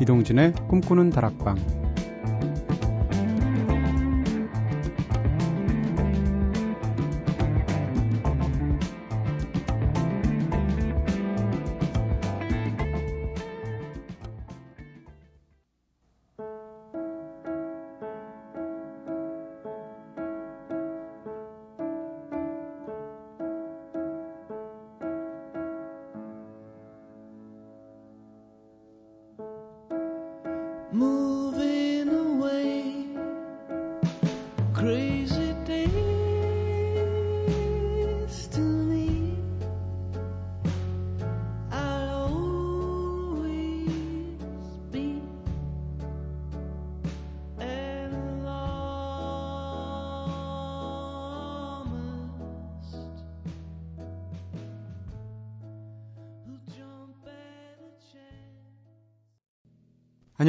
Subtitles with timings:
[0.00, 1.79] 이동진의 꿈꾸는 다락방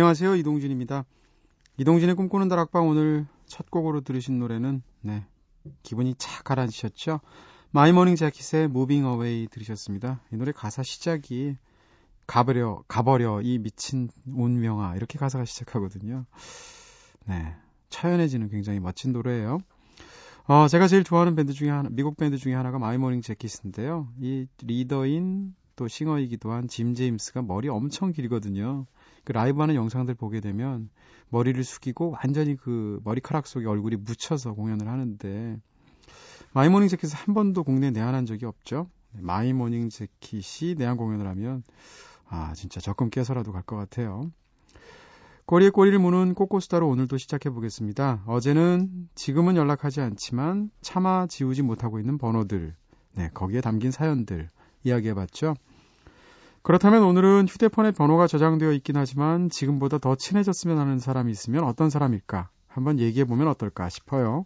[0.02, 0.36] 안녕하세요.
[0.38, 1.06] 이동진입니다.
[1.78, 5.28] 이동진의 꿈꾸는 다락방 오늘 첫 곡으로 들으신 노래는 네.
[5.84, 7.20] 기분이 착 가라앉으셨죠?
[7.70, 10.20] My Morning Jacket의 Moving Away 들으셨습니다.
[10.34, 11.56] 이 노래 가사 시작이
[12.26, 16.26] 가버려 가버려 이 미친 운명아 이렇게 가사가 시작하거든요.
[17.28, 17.56] 네.
[17.90, 19.60] 처연해지는 굉장히 멋진 노래예요.
[20.48, 24.08] 어, 제가 제일 좋아하는 밴드 중에 하나, 미국 밴드 중에 하나가 My Morning Jacket인데요.
[24.20, 28.88] 이 리더인 또 싱어이기도 한 짐 제임스가 머리 엄청 길거든요.
[29.24, 30.90] 그 라이브 하는 영상들 보게 되면
[31.30, 35.58] 머리를 숙이고 완전히 그 머리카락 속에 얼굴이 묻혀서 공연을 하는데
[36.54, 38.90] My Morning Jacket을 한 번도 국내에 내한한 적이 없죠.
[39.14, 41.64] My Morning Jacket이 내한 공연을 하면
[42.28, 44.32] 아 진짜 적금 깨서라도 갈 것 같아요.
[45.46, 48.24] 꼬리에 꼬리를 무는 꼬꼬수다로 오늘도 시작해 보겠습니다.
[48.26, 52.74] 어제는 지금은 연락하지 않지만 차마 지우지 못하고 있는 번호들,
[53.16, 54.50] 네 거기에 담긴 사연들
[54.84, 55.56] 이야기해 봤죠.
[56.64, 62.50] 그렇다면 오늘은 휴대폰에 번호가 저장되어 있긴 하지만 지금보다 더 친해졌으면 하는 사람이 있으면 어떤 사람일까?
[62.68, 64.46] 한번 얘기해 보면 어떨까 싶어요.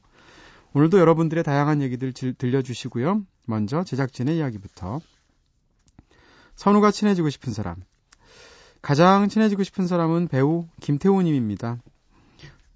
[0.74, 3.22] 오늘도 여러분들의 다양한 얘기들 들려주시고요.
[3.48, 5.02] 먼저 제작진의 이야기부터.
[6.56, 7.84] 선우가 친해지고 싶은 사람.
[8.82, 11.80] 가장 친해지고 싶은 사람은 배우 김태우님입니다.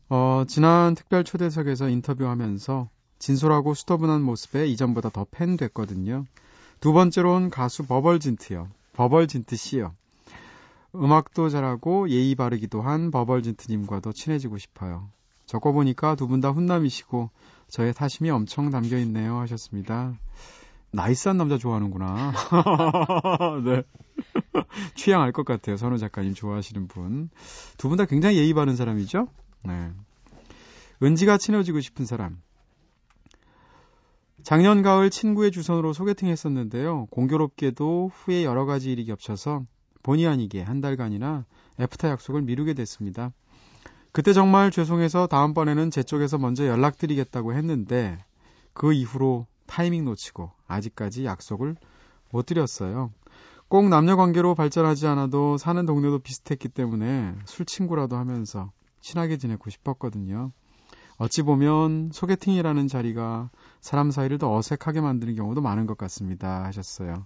[0.09, 2.89] 어, 지난 특별 초대석에서 인터뷰하면서
[3.19, 6.25] 진솔하고 수더분한 모습에 이전보다 더 팬 됐거든요.
[6.79, 8.69] 두 번째로는 가수 버벌진트요.
[8.99, 9.95] 버벌진트 씨요.
[10.93, 15.09] 음악도 잘하고 예의 바르기도 한 버벌진트님과도 친해지고 싶어요.
[15.45, 17.29] 적어 보니까 두 분 다 훈남이시고
[17.69, 20.11] 저의 타심이 엄청 담겨 있네요 하셨습니다.
[20.91, 22.33] 나이스한 남자 좋아하는구나.
[23.63, 23.83] 네.
[24.95, 25.77] 취향 알 것 같아요.
[25.77, 27.29] 선우 작가님 좋아하시는 분.
[27.77, 29.29] 두 분 다 굉장히 예의 바른 사람이죠?
[29.63, 29.91] 네.
[31.01, 32.41] 은지가 친해지고 싶은 사람.
[34.43, 37.07] 작년 가을 친구의 주선으로 소개팅 했었는데요.
[37.11, 39.65] 공교롭게도 후에 여러 가지 일이 겹쳐서
[40.01, 41.45] 본의 아니게 한 달간이나
[41.79, 43.31] after 약속을 미루게 됐습니다.
[44.11, 48.17] 그때 정말 죄송해서 다음번에는 제 쪽에서 먼저 연락드리겠다고 했는데
[48.73, 51.75] 그 이후로 타이밍 놓치고 아직까지 약속을
[52.31, 53.11] 못 드렸어요.
[53.67, 60.51] 꼭 남녀 관계로 발전하지 않아도 사는 동네도 비슷했기 때문에 술 친구라도 하면서 친하게 지내고 싶었거든요.
[61.19, 63.49] 어찌 보면 소개팅이라는 자리가
[63.81, 66.63] 사람 사이를 더 어색하게 만드는 경우도 많은 것 같습니다.
[66.63, 67.25] 하셨어요.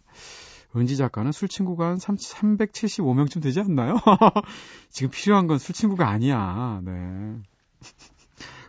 [0.75, 3.95] 은지 작가는 술 친구가 한 375명쯤 되지 않나요?
[4.89, 6.81] 지금 필요한 건 술 친구가 아니야.
[6.83, 6.91] 네.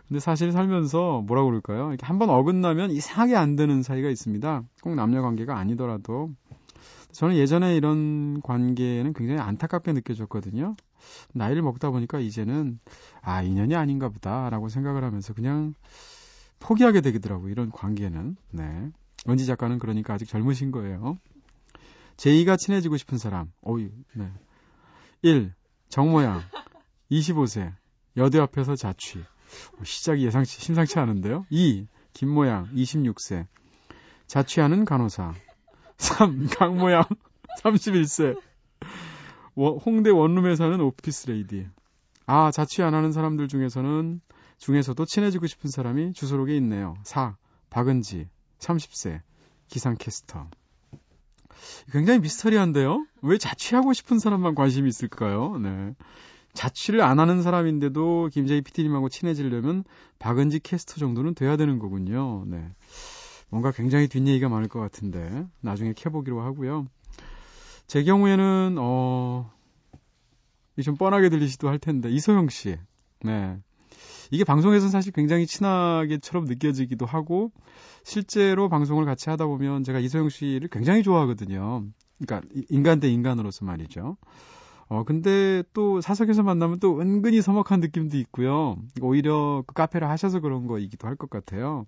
[0.07, 1.89] 근데 사실 살면서 뭐라고 그럴까요?
[1.89, 4.61] 이렇게 한번 어긋나면 이상하게 안 되는 사이가 있습니다.
[4.83, 6.29] 꼭 남녀 관계가 아니더라도.
[7.11, 10.75] 저는 예전에 이런 관계는 굉장히 안타깝게 느껴졌거든요.
[11.33, 12.79] 나이를 먹다 보니까 이제는
[13.21, 15.73] 아 인연이 아닌가 보다라고 생각을 하면서 그냥
[16.59, 17.51] 포기하게 되더라고요.
[17.51, 18.37] 이런 관계는.
[18.51, 18.91] 네.
[19.25, 21.17] 원지 작가는 그러니까 아직 젊으신 거예요.
[22.17, 23.51] 제이가 친해지고 싶은 사람.
[23.61, 23.91] 오이.
[24.13, 24.31] 네.
[25.21, 25.53] 1.
[25.89, 26.41] 정모양.
[27.11, 27.73] 25세.
[28.17, 29.23] 여대 앞에서 자취.
[29.83, 31.45] 시작이 예상치 심상치 않은데요.
[31.49, 31.87] 2.
[32.13, 32.69] 김모양.
[32.73, 33.45] 26세.
[34.27, 35.33] 자취하는 간호사.
[35.97, 36.47] 3.
[36.47, 37.03] 강모양.
[37.61, 38.39] 31세.
[39.55, 41.67] 홍대 원룸에 사는 오피스 레이디.
[42.25, 44.21] 아, 자취 안 하는 사람들 중에서는
[44.57, 46.95] 중에서도 친해지고 싶은 사람이 주소록에 있네요.
[47.03, 47.37] 4.
[47.69, 48.27] 박은지.
[48.59, 49.21] 30세.
[49.67, 50.47] 기상캐스터.
[51.91, 53.05] 굉장히 미스터리한데요?
[53.21, 55.57] 왜 자취하고 싶은 사람만 관심이 있을까요?
[55.57, 55.95] 네.
[56.53, 59.83] 자취를 안 하는 사람인데도 김재희 PD님하고 친해지려면
[60.19, 62.45] 박은지 캐스터 정도는 돼야 되는 거군요.
[62.47, 62.69] 네.
[63.49, 66.87] 뭔가 굉장히 뒷얘기가 많을 것 같은데 나중에 캐보기로 하고요.
[67.87, 69.51] 제 경우에는 어,
[70.83, 72.77] 좀 뻔하게 들리시도 할 텐데 이소영 씨,
[73.23, 73.57] 네,
[74.31, 77.51] 이게 방송에서는 사실 굉장히 친하게처럼 느껴지기도 하고
[78.03, 81.85] 실제로 방송을 같이 하다 보면 제가 이소영 씨를 굉장히 좋아하거든요.
[82.19, 84.17] 그러니까 인간 대 인간으로서 말이죠.
[84.87, 88.77] 어, 근데 또 사석에서 만나면 또 은근히 서먹한 느낌도 있고요.
[89.01, 91.85] 오히려 그 카페를 하셔서 그런 거이기도 할 것 같아요.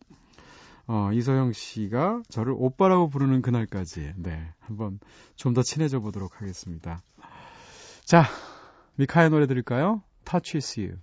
[0.87, 4.99] 어, 이소영 씨가 저를 오빠라고 부르는 그날까지, 네, 한번
[5.35, 7.01] 좀 더 친해져 보도록 하겠습니다.
[8.05, 8.23] 자,
[8.95, 10.01] 미카의 노래 들을까요?
[10.25, 10.97] Touch is You.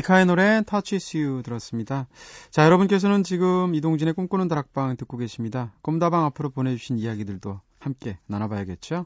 [0.00, 2.08] 미카의 노래 Touches You 들었습니다.
[2.50, 5.74] 자, 여러분께서는 지금 이동진의 꿈꾸는 다락방 듣고 계십니다.
[5.82, 9.04] 꿈다방 앞으로 보내주신 이야기들도 함께 나눠봐야겠죠?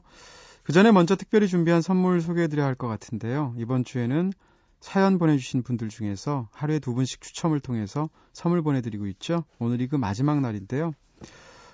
[0.63, 3.55] 그 전에 먼저 특별히 준비한 선물 소개해드려야 할 것 같은데요.
[3.57, 4.31] 이번 주에는
[4.79, 9.43] 사연 보내주신 분들 중에서 하루에 두 분씩 추첨을 통해서 선물 보내드리고 있죠.
[9.59, 10.93] 오늘이 그 마지막 날인데요.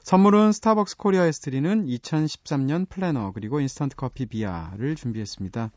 [0.03, 5.69] 선물은 스타벅스 코리아에서 드리는 2013년 플래너 그리고 인스턴트 커피 VIA를 준비했습니다.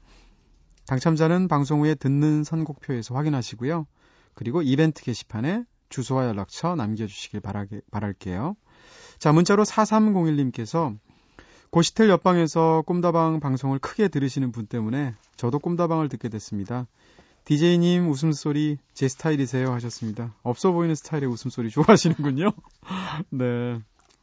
[0.87, 3.87] 당첨자는 방송 후에 듣는 선곡표에서 확인하시고요.
[4.35, 8.57] 그리고 이벤트 게시판에 주소와 연락처 남겨주시길 바라게, 바랄게요.
[9.19, 10.97] 자, 문자로 4301님께서
[11.71, 16.87] 고시텔 옆방에서 꿈다방 방송을 크게 들으시는 분 때문에 저도 꿈다방을 듣게 됐습니다.
[17.45, 20.35] DJ님 웃음소리 제 스타일이세요 하셨습니다.
[20.43, 22.53] 없어 보이는 스타일의 웃음소리 좋아하시는군요.
[23.31, 23.81] 네.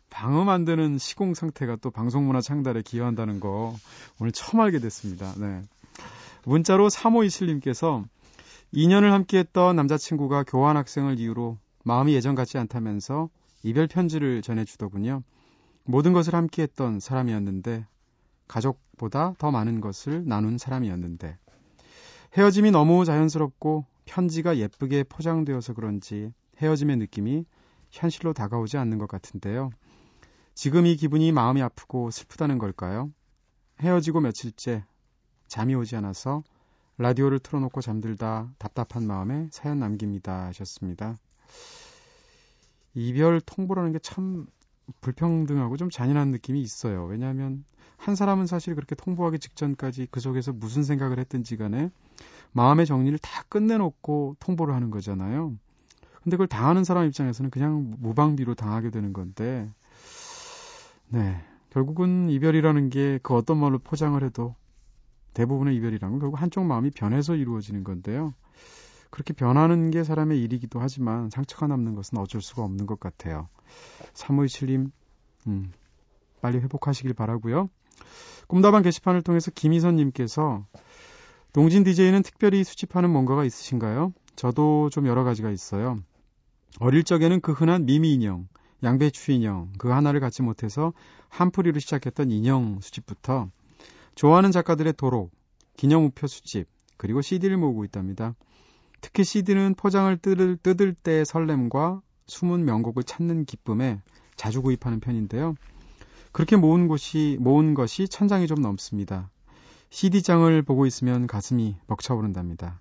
[0.09, 3.75] 방음 안 되는 시공 상태가 또 방송문화 창달에 기여한다는 거
[4.19, 5.33] 오늘 처음 알게 됐습니다.
[5.37, 5.61] 네.
[6.43, 8.03] 문자로 3527님께서
[8.73, 13.29] 2년을 함께했던 남자친구가 교환학생을 이유로 마음이 예전 같지 않다면서
[13.63, 15.23] 이별 편지를 전해주더군요.
[15.83, 17.85] 모든 것을 함께했던 사람이었는데
[18.47, 21.37] 가족보다 더 많은 것을 나눈 사람이었는데
[22.37, 27.45] 헤어짐이 너무 자연스럽고 편지가 예쁘게 포장되어서 그런지 헤어짐의 느낌이
[27.91, 29.71] 현실로 다가오지 않는 것 같은데요.
[30.53, 33.11] 지금 이 기분이 마음이 아프고 슬프다는 걸까요?
[33.81, 34.85] 헤어지고 며칠째
[35.51, 36.43] 잠이 오지 않아서
[36.97, 41.17] 라디오를 틀어놓고 잠들다 답답한 마음에 사연 남깁니다 하셨습니다.
[42.93, 44.47] 이별 통보라는 게 참
[45.01, 47.03] 불평등하고 좀 잔인한 느낌이 있어요.
[47.05, 47.65] 왜냐하면
[47.97, 51.91] 한 사람은 사실 그렇게 통보하기 직전까지 그 속에서 무슨 생각을 했든지 간에
[52.53, 55.53] 마음의 정리를 다 끝내놓고 통보를 하는 거잖아요.
[56.23, 59.69] 근데 그걸 당하는 사람 입장에서는 그냥 무방비로 당하게 되는 건데,
[61.09, 61.43] 네.
[61.71, 64.55] 결국은 이별이라는 게 그 어떤 말로 포장을 해도
[65.33, 68.33] 대부분의 이별이란 건 결국 한쪽 마음이 변해서 이루어지는 건데요.
[69.09, 73.49] 그렇게 변하는 게 사람의 일이기도 하지만 상처가 남는 것은 어쩔 수가 없는 것 같아요.
[74.13, 74.91] 3527님,
[75.47, 75.71] 음,
[76.41, 77.69] 빨리 회복하시길 바라고요.
[78.47, 80.65] 꿈다방 게시판을 통해서 김희선 님께서
[81.53, 84.13] 동진 DJ는 특별히 수집하는 뭔가가 있으신가요?
[84.35, 85.97] 저도 좀 여러 가지가 있어요.
[86.79, 88.47] 어릴 적에는 그 흔한 미미 인형,
[88.83, 90.93] 양배추 인형, 그 하나를 갖지 못해서
[91.27, 93.49] 한풀이로 시작했던 인형 수집부터
[94.15, 95.31] 좋아하는 작가들의 도록,
[95.77, 98.35] 기념우표 수집, 그리고 CD를 모으고 있답니다.
[99.01, 104.01] 특히 CD는 포장을 뜯을, 뜯을 때의 설렘과 숨은 명곡을 찾는 기쁨에
[104.35, 105.55] 자주 구입하는 편인데요.
[106.31, 109.29] 그렇게 모은 곳이, 모은 것이 천장이 좀 넘습니다.
[109.89, 112.79] CD장을 보고 있으면 가슴이 벅차오른답니다.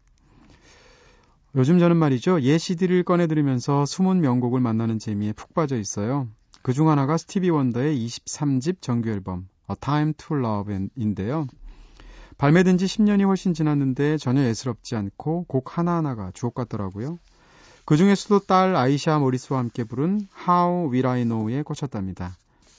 [1.56, 2.42] 요즘 저는 말이죠.
[2.42, 6.28] 옛 CD를 꺼내 들으면서 숨은 명곡을 만나는 재미에 푹 빠져 있어요.
[6.62, 9.48] 그 중 하나가 스티비 원더의 23집 정규 앨범
[9.80, 11.46] Time to Love인데요.
[12.38, 17.18] 발매된 지 10년이 훨씬 지났는데 전혀 예스럽지 않고 곡 하나하나가 주옥 같더라고요.
[17.84, 22.36] 그 중에서도 딸 아이샤 모리스와 함께 부른 How Will I Know에 꽂혔답니다.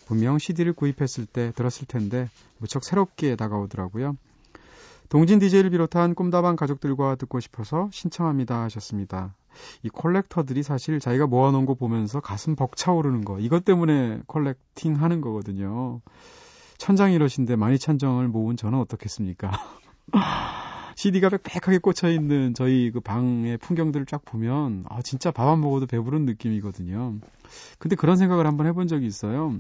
[0.08, 4.18] 분명 CD를 구입했을 때 들었을 텐데 무척 새롭게 다가오더라고요.
[5.10, 9.36] 동진 DJ를 비롯한 꿈다방 가족들과 듣고 싶어서 신청합니다 하셨습니다.
[9.84, 16.00] 이 콜렉터들이 사실 자기가 모아놓은 거 보면서 가슴 벅차오르는 거 이것 때문에 컬렉팅 하는 거거든요.
[16.82, 19.52] 천장이러신데 많이 천장을 모은 저는 어떻겠습니까?
[20.98, 25.86] CD가 빽빽하게 꽂혀 있는 저희 그 방의 풍경들을 쫙 보면 아 진짜 밥 안 먹어도
[25.86, 27.20] 배부른 느낌이거든요.
[27.78, 29.60] 근데 그런 생각을 한번 해본 적이 있어요.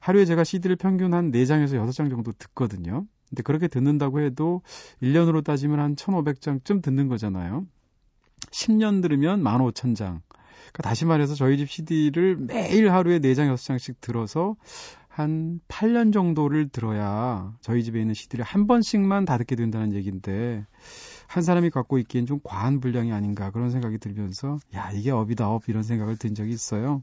[0.00, 3.06] 하루에 제가 CD를 평균 한 4장에서 6장 정도 듣거든요.
[3.28, 4.62] 근데 그렇게 듣는다고 해도
[5.02, 7.64] 1년으로 따지면 한 1,500장쯤 듣는 거잖아요.
[8.50, 10.20] 10년 들으면 15,000장.
[10.72, 14.56] 그러니까 다시 말해서 저희 집 CD를 매일 하루에 4장, 6장씩 들어서
[15.20, 20.66] 한 8년 정도를 들어야 저희 집에 있는 CD를 한 번씩만 다 듣게 된다는 얘기인데
[21.26, 25.68] 한 사람이 갖고 있기엔 좀 과한 분량이 아닌가 그런 생각이 들면서 야 이게 업이다 업
[25.68, 27.02] 이런 생각을 든 적이 있어요.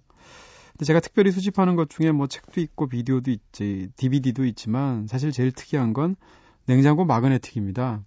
[0.71, 5.51] 근데 제가 특별히 수집하는 것 중에 뭐 책도 있고 비디오도 있지, DVD도 있지만 사실 제일
[5.51, 6.15] 특이한 건
[6.65, 8.03] 냉장고 마그네틱입니다.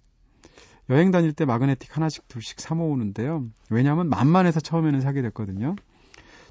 [0.89, 3.45] 여행 다닐 때 마그네틱 하나씩 둘씩 사 모으는데요.
[3.69, 5.75] 왜냐하면 만만해서 처음에는 사게 됐거든요.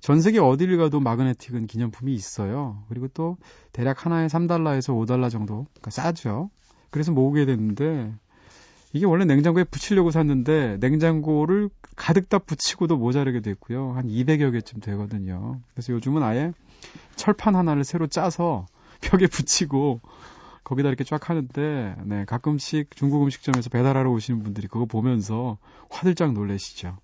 [0.00, 2.82] 전 세계 어디를 가도 마그네틱은 기념품이 있어요.
[2.88, 3.36] 그리고 또
[3.72, 6.50] 대략 하나에 3달러에서 5달러 정도, 그러니까 싸죠.
[6.90, 8.12] 그래서 모으게 됐는데
[8.92, 13.92] 이게 원래 냉장고에 붙이려고 샀는데 냉장고를 가득 다 붙이고도 모자르게 됐고요.
[13.92, 15.60] 한 200여 개쯤 되거든요.
[15.74, 16.52] 그래서 요즘은 아예
[17.14, 18.66] 철판 하나를 새로 짜서
[19.00, 20.00] 벽에 붙이고
[20.64, 25.58] 거기다 이렇게 쫙 하는데 네, 가끔씩 중국 음식점에서 배달하러 오시는 분들이 그거 보면서
[25.90, 26.96] 화들짝 놀라시죠.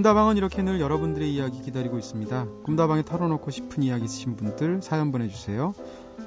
[0.00, 2.46] 꿈다방은 이렇게 늘 여러분들의 이야기 기다리고 있습니다.
[2.64, 5.74] 꿈다방에 털어놓고 싶은 이야기 있으신 분들 사연 보내주세요.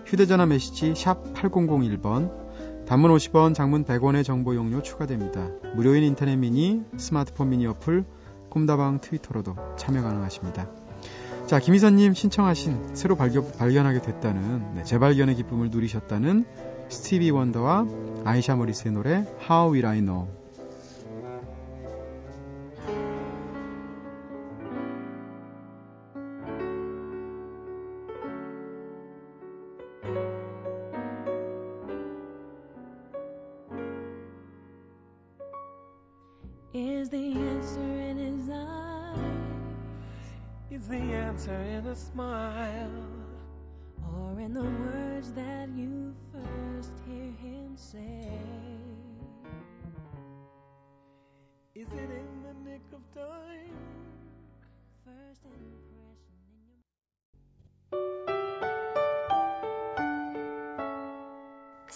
[0.06, 5.50] 휴대전화 메시지 샵 8001번 단문 50원 장문 100원의 정보 용료 추가됩니다.
[5.74, 8.06] 무료인 인터넷 미니 스마트폰 미니 어플
[8.52, 10.70] 꿈다방 트위터로도 참여 가능하십니다.
[11.48, 16.46] 자 김희선님 신청하신 새로 발견, 발견하게 됐다는 네, 재발견의 기쁨을 누리셨다는
[16.90, 17.88] 스티비 원더와
[18.24, 20.43] 아이샤 모리스의 노래 How Will I Know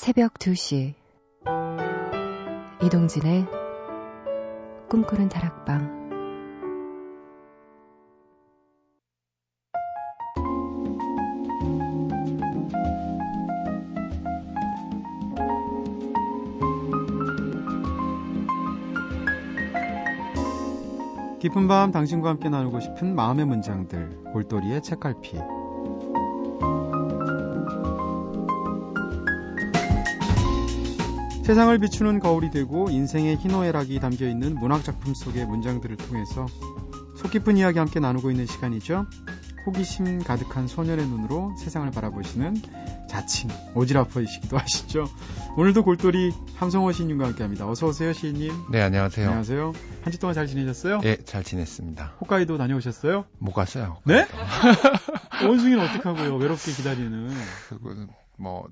[0.07, 0.93] 새벽 2시.
[2.81, 3.45] 이동진의
[4.87, 5.97] 꿈꾸는 다락방.
[21.41, 25.56] 깊은 밤 당신과 함께 나누고 싶은 마음의 문장들 골돌이의 책갈피
[31.47, 36.45] 세상을 비추는 거울이 되고 인생의 희노애락이 담겨 있는 문학 작품 속의 문장들을 통해서
[37.15, 39.05] 속 깊은 이야기 함께 나누고 있는 시간이죠.
[39.65, 42.55] 호기심 가득한 소년의 눈으로 세상을 바라보시는
[43.09, 45.05] 자칭 오지라퍼이시기도 하시죠.
[45.55, 47.65] 오늘도 골돌이 함성호 시인님과 함께합니다.
[47.69, 48.51] 어서 오세요, 시인님.
[48.69, 49.25] 네, 안녕하세요.
[49.27, 49.71] 안녕하세요.
[50.03, 50.99] 한 주 동안 잘 지내셨어요?
[50.99, 52.15] 네, 잘 지냈습니다.
[52.19, 53.23] 호카이도 다녀오셨어요?
[53.39, 53.99] 못 갔어요.
[54.03, 54.27] 네?
[55.47, 56.35] 원숭이는 어떡하고요?
[56.35, 57.29] 외롭게 기다리는.
[57.69, 57.95] 그거
[58.37, 58.67] 뭐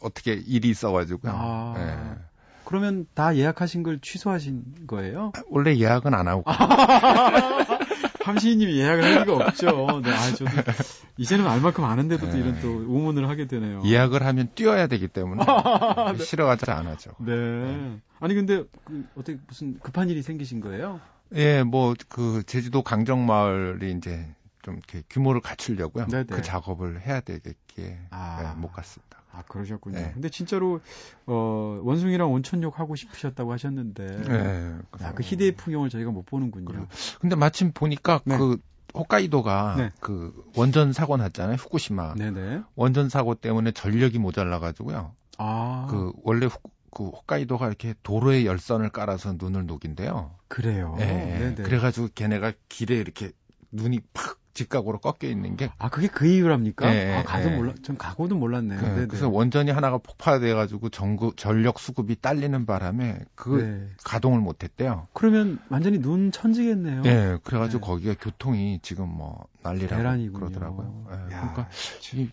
[0.00, 1.32] 어떻게 일이 있어가지고요.
[1.34, 2.20] 아, 네.
[2.64, 5.32] 그러면 다 예약하신 걸 취소하신 거예요?
[5.48, 6.44] 원래 예약은 안 하고.
[8.22, 10.00] 함시인님이 예약을 할 리가 없죠.
[10.04, 10.50] 네, 아, 저도
[11.16, 12.38] 이제는 알 만큼 아는데도 네.
[12.38, 13.82] 이런 또 우문을 하게 되네요.
[13.84, 15.42] 예약을 하면 뛰어야 되기 때문에
[16.16, 16.24] 네.
[16.24, 17.12] 싫어가지고 안 하죠.
[17.18, 17.34] 네.
[17.34, 17.98] 네.
[18.20, 21.00] 아니 근데 그 어떻게 무슨 급한 일이 생기신 거예요?
[21.34, 24.26] 예, 뭐 그 제주도 강정마을이 이제
[24.62, 26.06] 좀 이렇게 규모를 갖추려고요.
[26.06, 26.24] 네네.
[26.30, 28.42] 그 작업을 해야 되겠기에 아.
[28.54, 29.09] 네, 못 갔습니다.
[29.32, 29.96] 아 그러셨군요.
[29.96, 30.10] 네.
[30.12, 30.80] 근데 진짜로
[31.26, 36.66] 어, 원숭이랑 온천욕 하고 싶으셨다고 하셨는데, 네, 야, 그 희대의 풍경을 저희가 못 보는군요.
[36.66, 36.86] 그래.
[37.20, 38.36] 근데 마침 보니까 네.
[38.36, 38.58] 그
[38.94, 39.90] 홋카이도가 네.
[40.00, 42.14] 그 원전 사고 났잖아요, 후쿠시마.
[42.14, 42.62] 네네.
[42.74, 45.14] 원전 사고 때문에 전력이 모자라 가지고요.
[45.38, 45.86] 아.
[45.88, 46.58] 그 원래 후,
[46.90, 50.32] 그 홋카이도가 이렇게 도로에 열선을 깔아서 눈을 녹인대요.
[50.48, 50.96] 그래요.
[50.98, 51.54] 네.
[51.56, 53.30] 그래가지고 걔네가 길에 이렇게
[53.70, 55.70] 눈이 팍 직각으로 꺾여 있는 게.
[55.78, 56.90] 아, 그게 그 이유랍니까?
[56.90, 57.56] 네, 아, 가도 네.
[57.56, 58.80] 몰라, 전 가고도 몰랐네요.
[58.80, 63.88] 네, 그래서 원전이 하나가 폭파돼가지고 전구, 전력 수급이 딸리는 바람에 그 네.
[64.04, 65.08] 가동을 못 했대요.
[65.14, 67.02] 그러면 완전히 눈 천지겠네요.
[67.02, 67.86] 네, 그래가지고 네.
[67.86, 70.38] 거기가 교통이 지금 뭐 난리라고 대란이군요.
[70.38, 71.06] 그러더라고요.
[71.10, 71.68] 네, 그러니까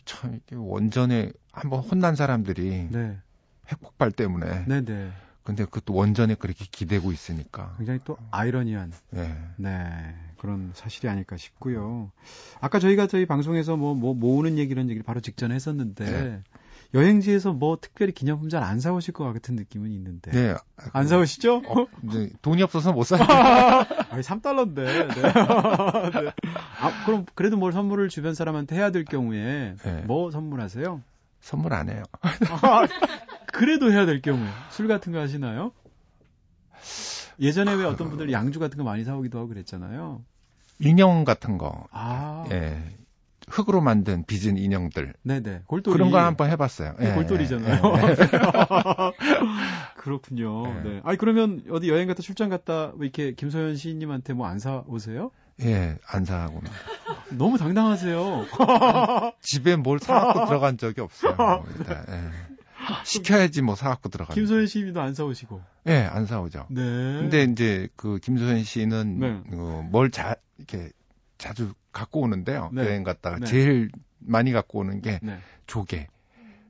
[0.05, 3.17] 참 원전에 한번 혼난 사람들이 네.
[3.71, 4.65] 핵폭발 때문에.
[4.67, 5.11] 네 네.
[5.43, 7.75] 근데 그것도 원전에 그렇게 기대고 있으니까.
[7.77, 8.91] 굉장히 또 아이러니한.
[9.11, 9.33] 네.
[9.55, 10.13] 네.
[10.37, 12.11] 그런 사실이 아닐까 싶고요.
[12.59, 16.41] 아까 저희가 저희 방송에서 뭐, 뭐 모으는 얘기는 얘기를 바로 직전에 했었는데 네.
[16.93, 20.31] 여행지에서 뭐 특별히 기념품 잘 안 사오실 것 같은 느낌은 있는데.
[20.31, 20.55] 네.
[20.93, 21.63] 안 그, 사오시죠?
[21.67, 23.21] 어, 네, 돈이 없어서 못 사요.
[24.09, 24.75] 아니, 3달러인데.
[24.75, 25.07] 네.
[25.07, 26.31] 네.
[26.79, 30.01] 아, 그럼 그래도 뭘 선물을 주변 사람한테 해야 될 경우에 네.
[30.05, 31.01] 뭐 선물하세요?
[31.41, 32.03] 선물 안 해요.
[32.21, 32.87] 아,
[33.53, 35.71] 그래도 해야 될 경우에 술 같은 거 하시나요?
[37.39, 40.21] 예전에 왜 어떤 분들 양주 같은 거 많이 사오기도 하고 그랬잖아요.
[40.79, 41.87] 인형 같은 거.
[41.91, 42.45] 아.
[42.51, 42.77] 예.
[43.49, 45.13] 흙으로 만든 빚은 인형들.
[45.23, 45.61] 네네.
[45.67, 45.93] 골돌이.
[45.93, 46.95] 그런 거 한번 해봤어요.
[46.99, 47.81] 예, 골돌이잖아요.
[47.81, 48.15] 예, 예.
[49.95, 50.67] 그렇군요.
[50.67, 50.81] 예.
[50.89, 51.01] 네.
[51.03, 55.31] 아니 그러면 어디 여행 갔다 출장 갔다 뭐 이렇게 김소연 시인님한테 뭐 안 사 오세요?
[55.61, 56.61] 예, 안 사고.
[57.37, 58.45] 너무 당당하세요.
[59.41, 61.63] 집에 뭘 사갖고 들어간 적이 없어요.
[61.77, 62.56] 일단, 예.
[63.03, 64.33] 시켜야지 뭐 사갖고 들어가.
[64.33, 65.61] 김소연 시인도 안 사오시고.
[65.87, 66.67] 예, 네, 안 사오죠.
[66.69, 66.81] 네.
[66.81, 69.41] 근데 이제 그 김소연 씨는 네.
[69.53, 70.89] 어, 뭘 자 이렇게
[71.37, 72.69] 자주 갖고 오는데요.
[72.73, 72.81] 네.
[72.85, 73.45] 여행 갔다가 네.
[73.45, 73.89] 제일
[74.19, 75.39] 많이 갖고 오는 게 네.
[75.67, 76.07] 조개.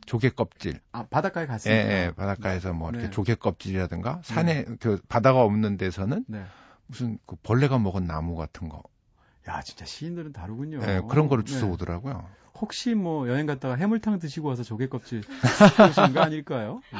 [0.05, 0.79] 조개 껍질.
[0.93, 1.73] 아, 바닷가에 갔어요?
[1.73, 3.11] 예, 예, 바닷가에서 뭐 이렇게 네.
[3.11, 6.23] 조개 껍질이라든가 산에 그 바다가 없는 데서는
[6.85, 8.81] 무슨 그 벌레가 먹은 나무 같은 거.
[9.49, 10.79] 야, 진짜 시인들은 다르군요.
[10.83, 12.25] 예, 그런 거를 주워 오더라고요.
[12.59, 16.81] 혹시 뭐 여행 갔다가 해물탕 드시고 와서 조개 껍질 드신 거 아닐까요?
[16.91, 16.99] 네.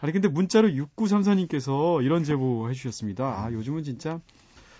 [0.00, 3.24] 아니 근데 문자로 6934님께서 이런 제보 해주셨습니다.
[3.24, 4.20] 아 요즘은 진짜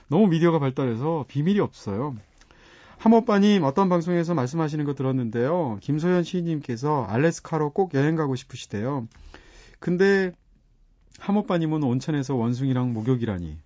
[0.08, 2.16] 너무 미디어가 발달해서 비밀이 없어요.
[2.98, 5.78] 함오빠님 어떤 방송에서 말씀하시는 거 들었는데요.
[5.80, 9.06] 김소연 시인님께서 알래스카로 꼭 여행 가고 싶으시대요.
[9.78, 10.32] 근데
[11.20, 13.56] 함오빠님은 온천에서 원숭이랑 목욕이라니.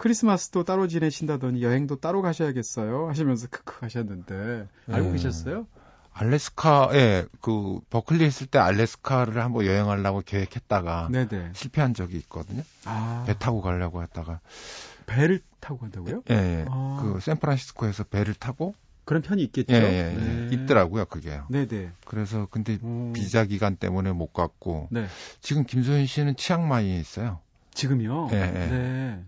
[0.00, 3.08] 크리스마스도 따로 지내신다더니 여행도 따로 가셔야겠어요.
[3.08, 5.12] 하시면서 크크 하셨는데 알고 네.
[5.12, 5.66] 계셨어요?
[6.14, 11.50] 알래스카에 그 버클리 했을 때 알래스카를 한번 여행하려고 계획했다가 네네.
[11.52, 12.62] 실패한 적이 있거든요.
[12.86, 13.24] 아.
[13.26, 14.40] 배 타고 가려고 했다가
[15.04, 16.22] 배를 타고 간다고요?
[16.30, 16.64] 예, 예.
[16.70, 17.00] 아.
[17.02, 18.74] 그 샌프란시스코에서 배를 타고
[19.04, 19.74] 그런 편이 있겠죠.
[19.74, 20.48] 예, 예, 예.
[20.48, 20.48] 네.
[20.50, 21.42] 있더라고요, 그게.
[21.50, 21.90] 네 네.
[22.06, 23.12] 그래서 근데 오.
[23.12, 25.08] 비자 기간 때문에 못 갔고 네.
[25.42, 27.40] 지금 김소연 씨는 치앙마이에 있어요.
[27.74, 28.30] 지금요?
[28.32, 28.50] 예, 예.
[28.50, 29.24] 네.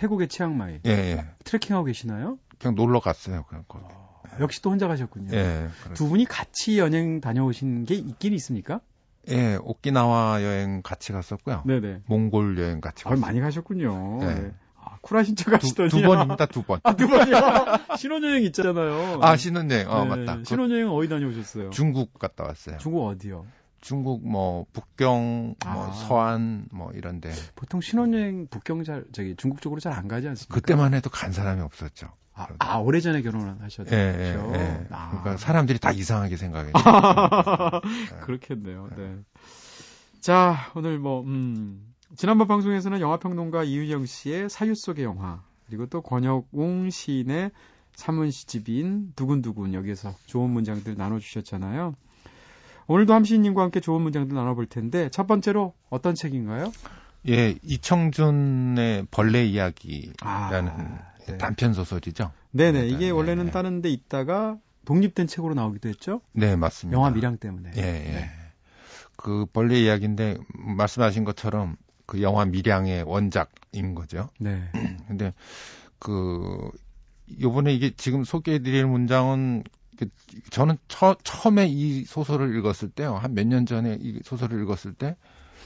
[0.00, 0.80] 태국의 치앙마이.
[0.86, 1.26] 예, 예.
[1.44, 2.38] 트레킹하고 계시나요?
[2.58, 3.84] 그냥 놀러 갔어요, 그냥 거기.
[3.84, 5.36] 어, 역시 또 혼자 가셨군요.
[5.36, 5.68] 예.
[5.92, 8.80] 두 분이 같이 여행 다녀오신 게 있긴 있습니까?
[9.28, 11.64] 예, 오키나와 여행 같이 갔었고요.
[11.66, 12.00] 네네.
[12.06, 13.18] 몽골 여행 같이 갔어요.
[13.18, 14.18] 아, 많이 가셨군요.
[14.20, 14.34] 네.
[14.40, 14.52] 네.
[15.02, 15.90] 쿨하신 척 하시더니.
[15.90, 16.80] 두, 두 번입니다, 두 번.
[16.84, 17.36] 아, 두 번이요?
[17.98, 19.20] 신혼여행 있잖아요.
[19.22, 19.90] 아, 신혼여행.
[19.90, 20.24] 어, 네.
[20.24, 20.44] 맞다.
[20.44, 21.70] 신혼여행 어디 다녀오셨어요?
[21.70, 22.78] 중국 갔다 왔어요.
[22.78, 23.46] 중국 어디요?
[23.80, 25.92] 중국 뭐 북경 뭐 아.
[25.92, 30.54] 서안 뭐 이런데 보통 신혼여행 북경 잘 저기 중국 쪽으로 잘 안 가지 않습니까?
[30.54, 32.08] 그때만 해도 간 사람이 없었죠.
[32.34, 33.94] 아, 아 오래전에 결혼을 하셨죠.
[33.94, 34.86] 예, 예, 예.
[34.90, 35.10] 아.
[35.10, 36.72] 그러니까 사람들이 다 이상하게 생각해요.
[38.24, 38.88] 그렇겠네요.
[38.96, 39.16] 네.
[40.20, 46.90] 자, 오늘 뭐 음, 지난번 방송에서는 영화평론가 이윤영 씨의 사유 속의 영화, 그리고 또 권혁웅
[46.90, 47.50] 시인의
[47.94, 51.94] 사문시집인 두근두근 여기서 좋은 문장들 나눠주셨잖아요.
[52.86, 56.72] 오늘도 함시인님과 함께 좋은 문장들 나눠볼 텐데 첫 번째로 어떤 책인가요?
[57.28, 61.38] 예, 이청준의 벌레 이야기라는 아, 네.
[61.38, 62.32] 단편 소설이죠.
[62.52, 63.10] 네네, 이게 네.
[63.10, 66.20] 원래는 다른 데 있다가 독립된 책으로 나오기도 했죠.
[66.32, 66.96] 네, 맞습니다.
[66.96, 67.72] 영화 미량 때문에.
[67.76, 68.12] 예, 예.
[68.12, 68.30] 네.
[69.16, 74.30] 그 벌레 이야기인데 말씀하신 것처럼 그 영화 미량의 원작인 거죠.
[74.40, 74.62] 네.
[75.06, 75.34] 근데
[75.98, 76.70] 그
[77.40, 79.79] 요번에 이게 지금 소개해 드릴 문장은 그
[80.50, 83.16] 저는 처, 처음에 이 소설을 읽었을 때요.
[83.16, 85.16] 한 몇 년 전에 이 소설을 읽었을 때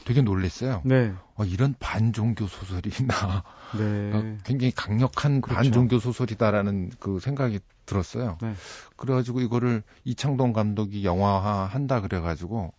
[0.05, 0.83] 되게 놀랬어요.
[0.85, 1.13] 네.
[1.37, 3.43] 어, 이런 반종교 소설이 나.
[3.79, 4.13] 네.
[4.13, 5.57] 어, 굉장히 강력한 그렇죠.
[5.57, 8.39] 반종교 소설이다라는 그 생각이 들었어요.
[8.43, 8.55] 네.
[8.97, 12.73] 그래가지고 이거를 이창동 감독이 영화화 한다 그래가지고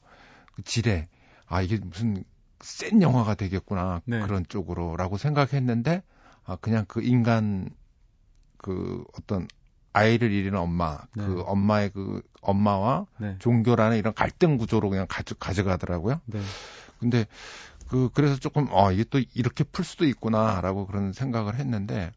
[0.55, 1.07] 그 지뢰
[1.47, 2.23] 아 이게 무슨
[2.61, 4.21] 센 영화가 되겠구나 네.
[4.21, 6.03] 그런 쪽으로라고 생각했는데
[6.43, 7.69] 아 그냥 그 인간
[8.57, 9.47] 그 어떤
[9.95, 11.25] 아이를 잃은 엄마 네.
[11.25, 13.37] 그 엄마의 그 엄마와 네.
[13.39, 16.19] 종교라는 이런 갈등 구조로 그냥 가져 가져가더라고요.
[16.25, 16.41] 네.
[16.99, 17.25] 근데
[17.87, 22.11] 그 그래서 조금 어 이게 또 이렇게 풀 수도 있구나라고 그런 생각을 했는데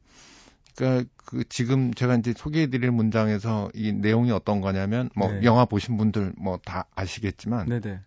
[0.77, 5.45] 그러니까 그 지금 제가 이제 소개해드릴 문장에서 이 내용이 어떤 거냐면 뭐 네.
[5.45, 8.01] 영화 보신 분들 뭐 다 아시겠지만 네네.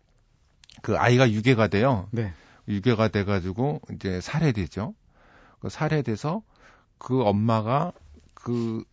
[0.81, 2.07] 그 아이가 유괴가 돼요.
[2.12, 2.34] 네.
[2.67, 4.93] 유괴가 돼가지고 이제 살해되죠.
[5.60, 6.41] 그 살해돼서
[6.97, 7.93] 그 엄마가
[8.34, 8.84] 그,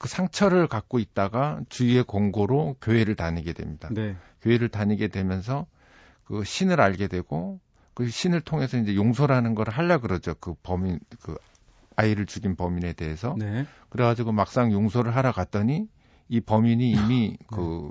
[0.00, 3.90] 그 상처를 갖고 있다가 주위의 공고로 교회를 다니게 됩니다.
[3.92, 4.16] 네.
[4.40, 5.66] 교회를 다니게 되면서
[6.24, 7.60] 그 신을 알게 되고
[7.92, 10.34] 그 신을 통해서 이제 용서라는 걸 하려 그러죠.
[10.40, 11.36] 그 범인 그
[11.96, 13.36] 아이를 죽인 범인에 대해서.
[13.38, 13.66] 네.
[13.90, 15.86] 그래가지고 막상 용서를 하러 갔더니
[16.30, 17.46] 이 범인이 이미 네.
[17.48, 17.90] 그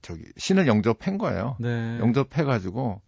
[0.00, 1.56] 저기 신을 영접한 거예요.
[1.58, 1.98] 네.
[1.98, 3.02] 영접해가지고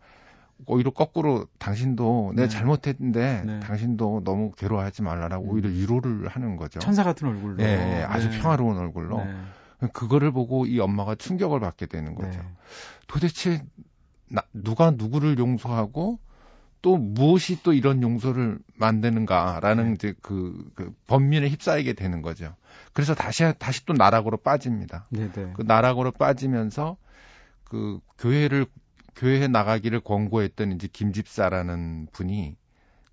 [0.65, 2.43] 오히려 거꾸로 당신도 네.
[2.43, 3.61] 내가 잘못했는데 네.
[3.61, 5.51] 당신도 너무 괴로워하지 말라라고 음.
[5.51, 6.81] 오히려 위로를 하는 거죠.
[6.81, 7.63] 천사 같은 얼굴로.
[7.63, 8.39] 예, 예 아주 네.
[8.39, 9.19] 평화로운 얼굴로.
[9.19, 9.35] 네.
[9.93, 12.41] 그거를 보고 이 엄마가 충격을 받게 되는 거죠.
[12.41, 12.47] 네.
[13.07, 13.63] 도대체
[14.29, 16.19] 나, 누가 누구를 용서하고
[16.83, 19.93] 또 무엇이 또 이런 용서를 만드는가라는 네.
[19.93, 22.55] 이제 그, 그 범민에 휩싸이게 되는 거죠.
[22.93, 25.07] 그래서 다시 다시 또 나락으로 빠집니다.
[25.11, 25.33] 네네.
[25.33, 25.53] 네.
[25.55, 26.97] 그 나락으로 빠지면서
[27.65, 28.67] 그 교회를
[29.17, 32.57] 교회에 나가기를 권고했던 이제 김집사라는 분이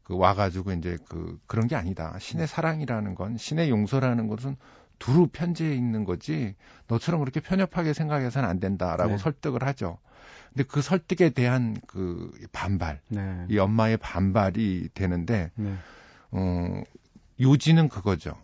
[0.03, 2.17] 그 와가지고 이제 그 그런 게 아니다.
[2.19, 4.57] 신의 사랑이라는 건 신의 용서라는 것은
[4.99, 6.55] 두루 편지에 있는 거지
[6.87, 9.17] 너처럼 그렇게 편협하게 생각해서는 안 된다라고 네.
[9.17, 9.97] 설득을 하죠.
[10.49, 13.45] 근데 그 설득에 대한 그 반발, 네.
[13.49, 15.73] 이 엄마의 반발이 되는데 네.
[16.31, 16.83] 어
[17.39, 18.35] 요지는 그거죠.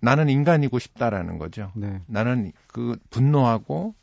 [0.00, 1.70] 나는 인간이고 싶다라는 거죠.
[1.74, 2.00] 네.
[2.06, 3.94] 나는 그 분노하고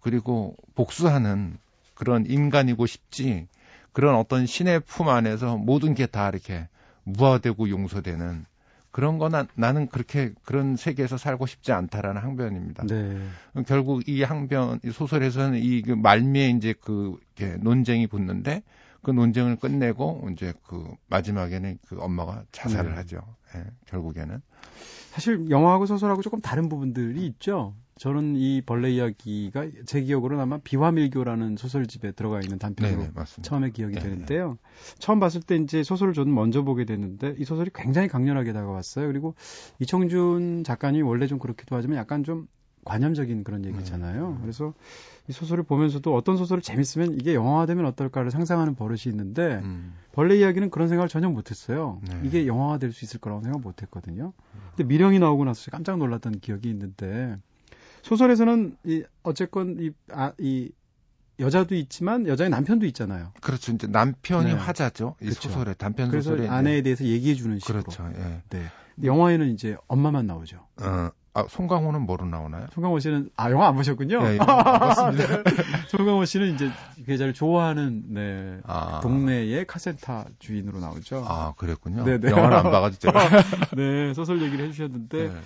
[0.00, 1.58] 그리고 복수하는
[2.00, 3.46] 그런 인간이고 싶지
[3.92, 6.66] 그런 어떤 신의 품 안에서 모든 게 다 이렇게
[7.04, 8.46] 무화되고 용서되는
[8.90, 12.86] 그런 거나 나는 그렇게 그런 세계에서 살고 싶지 않다라는 항변입니다.
[12.86, 13.20] 네.
[13.66, 17.18] 결국 이 항변 이 소설에서는 이 그 말미에 이제 그
[17.60, 18.62] 논쟁이 붙는데
[19.02, 22.96] 그 논쟁을 끝내고 이제 그 마지막에는 그 엄마가 자살을 네.
[22.96, 23.20] 하죠.
[23.56, 24.40] 예, 결국에는.
[25.10, 27.74] 사실 영화하고 소설하고 조금 다른 부분들이 있죠.
[28.00, 33.96] 저는 이 벌레 이야기가 제 기억으로는 아마 비화밀교라는 소설집에 들어가 있는 단편으로 네네, 처음에 기억이
[33.96, 34.08] 네네.
[34.08, 34.56] 되는데요.
[34.98, 39.06] 처음 봤을 때 이제 소설을 저는 먼저 보게 됐는데 이 소설이 굉장히 강렬하게 다가왔어요.
[39.06, 39.34] 그리고
[39.80, 42.46] 이청준 작가님이 원래 좀 그렇기도 하지만 약간 좀
[42.86, 44.28] 관념적인 그런 얘기잖아요.
[44.28, 44.38] 음.
[44.40, 44.72] 그래서
[45.28, 49.92] 이 소설을 보면서도 어떤 소설을 재밌으면 이게 영화화되면 어떨까를 상상하는 버릇이 있는데 음.
[50.12, 52.00] 벌레 이야기는 그런 생각을 전혀 못했어요.
[52.08, 52.22] 네.
[52.24, 54.32] 이게 영화화될 수 있을 거라고 생각 못했거든요.
[54.70, 57.36] 근데 미령이 나오고 나서 깜짝 놀랐던 기억이 있는데
[58.02, 60.70] 소설에서는 이 어쨌건 이, 아, 이
[61.38, 63.32] 여자도 있지만 여자의 남편도 있잖아요.
[63.40, 63.72] 그렇죠.
[63.72, 64.52] 이제 남편이 네.
[64.52, 65.16] 화자죠.
[65.20, 65.48] 이 그렇죠.
[65.48, 67.82] 소설에 단편 그래서 소설에 아내에 대해서 얘기해 주는 식으로.
[67.82, 68.10] 그렇죠.
[68.14, 68.42] 예.
[68.50, 68.66] 네.
[69.02, 70.58] 영화에는 이제 엄마만 나오죠.
[70.82, 72.66] 어, 아, 송강호는 뭐로 나오나요?
[72.74, 74.22] 송강호 씨는 아 영화 안 보셨군요.
[74.22, 75.42] 네, 맞습니다.
[75.42, 75.52] 네.
[75.88, 76.70] 송강호 씨는 이제
[77.06, 79.00] 계좌를 좋아하는 네 아.
[79.00, 81.24] 동네의 카센터 주인으로 나오죠.
[81.26, 82.04] 아 그랬군요.
[82.04, 82.18] 네네.
[82.18, 82.30] 네.
[82.30, 83.28] 영화를 안 봐가지고 제가.
[83.76, 85.40] 네 소설 얘기를 해주셨는데 네.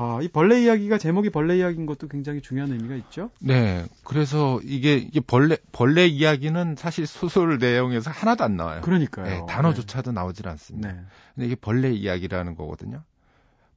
[0.00, 3.32] 아, 이 벌레 이야기가 제목이 벌레 이야기인 것도 굉장히 중요한 의미가 있죠?
[3.40, 3.84] 네.
[4.04, 8.80] 그래서 이게, 이게 벌레, 벌레 이야기는 사실 소설 내용에서 하나도 안 나와요.
[8.82, 9.26] 그러니까요.
[9.26, 10.14] 네, 단어조차도 네.
[10.14, 10.92] 나오질 않습니다.
[10.92, 11.00] 네.
[11.34, 13.02] 근데 이게 벌레 이야기라는 거거든요.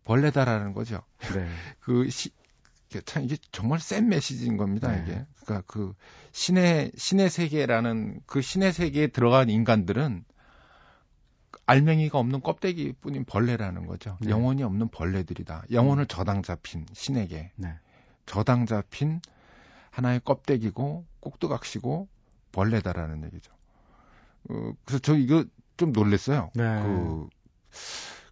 [0.04, 1.02] 벌레다라는 거죠.
[1.34, 1.48] 네.
[1.82, 2.30] 그 시,
[3.06, 5.02] 참 이게 정말 센 메시지인 겁니다, 네.
[5.02, 5.26] 이게.
[5.44, 5.96] 그러니까 그
[6.34, 10.24] 신의 신의 세계라는 그 신의 세계에 들어간 인간들은
[11.72, 14.18] 알맹이가 없는 껍데기뿐인 벌레라는 거죠.
[14.22, 14.30] 네.
[14.30, 15.64] 영혼이 없는 벌레들이다.
[15.72, 16.08] 영혼을 음.
[16.08, 17.74] 저당 잡힌 신에게 네.
[18.26, 19.22] 저당 잡힌
[19.90, 22.08] 하나의 껍데기고 꼭두각시고
[22.52, 23.54] 벌레다라는 얘기죠.
[24.50, 25.46] 어, 그래서 저 이거
[25.78, 26.52] 좀 놀랬어요.
[26.56, 26.64] 네.
[26.84, 27.30] 그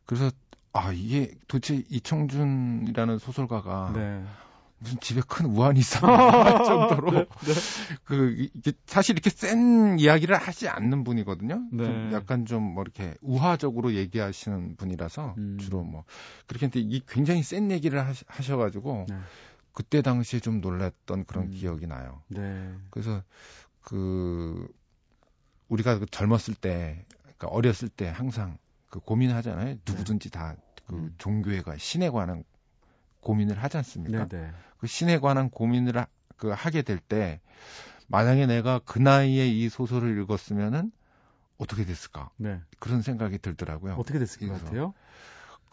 [0.06, 0.32] 그래서
[0.74, 4.24] 아 이게 도대체 이청준이라는 소설가가 네.
[4.80, 7.54] 무슨 집에 큰 우환이 있었나 정도로 네, 네.
[8.06, 11.68] 그 이게 사실 이렇게 센 이야기를 하지 않는 분이거든요.
[11.72, 11.84] 네.
[11.84, 15.58] 좀 약간 좀 뭐 이렇게 우화적으로 얘기하시는 분이라서 음.
[15.60, 16.04] 주로 뭐
[16.48, 19.16] 그렇게 했는데 이 굉장히 센 얘기를 하시, 하셔가지고 네.
[19.74, 21.52] 그때 당시에 좀 놀랐던 그런 음.
[21.52, 22.22] 기억이 나요.
[22.28, 22.74] 네.
[22.90, 23.24] 그래서
[23.82, 24.68] 그
[25.68, 28.58] 우리가 그 젊었을 때, 그러니까 어렸을 때 항상
[28.90, 29.78] 그 고민하잖아요.
[29.86, 30.60] 누구든지 다그
[30.94, 31.16] 음.
[31.18, 32.44] 종교에 관 신에 관한
[33.22, 34.28] 고민을 하지 않습니까?
[34.28, 34.52] 네네.
[34.78, 37.42] 그 신에 관한 고민을 하, 그 하게 될 때
[38.08, 40.92] 만약에 내가 그 나이에 이 소설을 읽었으면은
[41.58, 42.32] 어떻게 됐을까?
[42.38, 42.60] 네.
[42.80, 43.96] 그런 생각이 들더라고요.
[43.96, 44.94] 어떻게 됐을 것 같아요?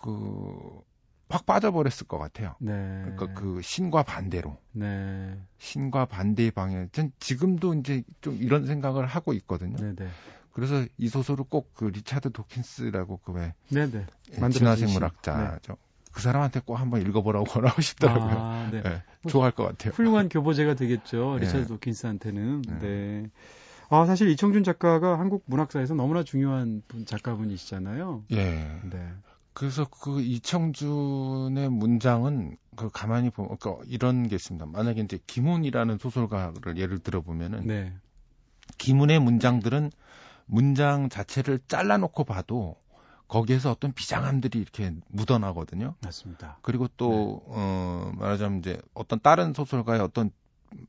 [0.02, 0.80] 그,
[1.28, 2.54] 확 빠져버렸을 것 같아요.
[2.59, 2.72] 네.
[3.02, 4.59] 그러니까 그 신과 반대로.
[4.72, 5.40] 네.
[5.59, 6.88] 신과 반대의 방향.
[6.92, 9.76] 전 지금도 이제 좀 이런 생각을 하고 있거든요.
[9.76, 10.09] 네네.
[10.52, 14.06] 그래서 이 소설을 꼭 그 리차드 도킨스라고 그왜 네네.
[14.50, 15.72] 진화생물학자죠.
[15.72, 15.86] 네.
[16.16, 18.38] 그 사람한테 꼭 한번 읽어보라고 권하고 싶더라고요.
[18.38, 18.81] 아, 네.
[18.81, 19.02] 네.
[19.29, 19.92] 좋아할 것 같아요.
[19.92, 21.35] 훌륭한 교보재가 되겠죠.
[21.35, 21.44] 네.
[21.44, 22.62] 리차드 도킨스한테는.
[22.62, 22.79] 네.
[22.79, 23.31] 네.
[23.90, 28.24] 아, 사실 이청준 작가가 한국 문학사에서 너무나 중요한 분, 작가분이시잖아요.
[28.31, 28.81] 예.
[28.90, 29.12] 네.
[29.52, 34.64] 그래서 그 이청준의 문장은 그 가만히 보면 그러니까 이런 게 있습니다.
[34.64, 37.92] 만약에 이제 김훈이라는 소설가를 예를 들어 보면은 네.
[38.79, 39.90] 김훈의 문장들은
[40.46, 42.76] 문장 자체를 잘라놓고 봐도
[43.28, 45.94] 거기에서 어떤 비장함들이 이렇게 묻어나거든요.
[46.02, 46.58] 맞습니다.
[46.62, 47.54] 그리고 또, 네.
[47.56, 50.30] 어, 말하자면 이제 어떤 다른 소설가의 어떤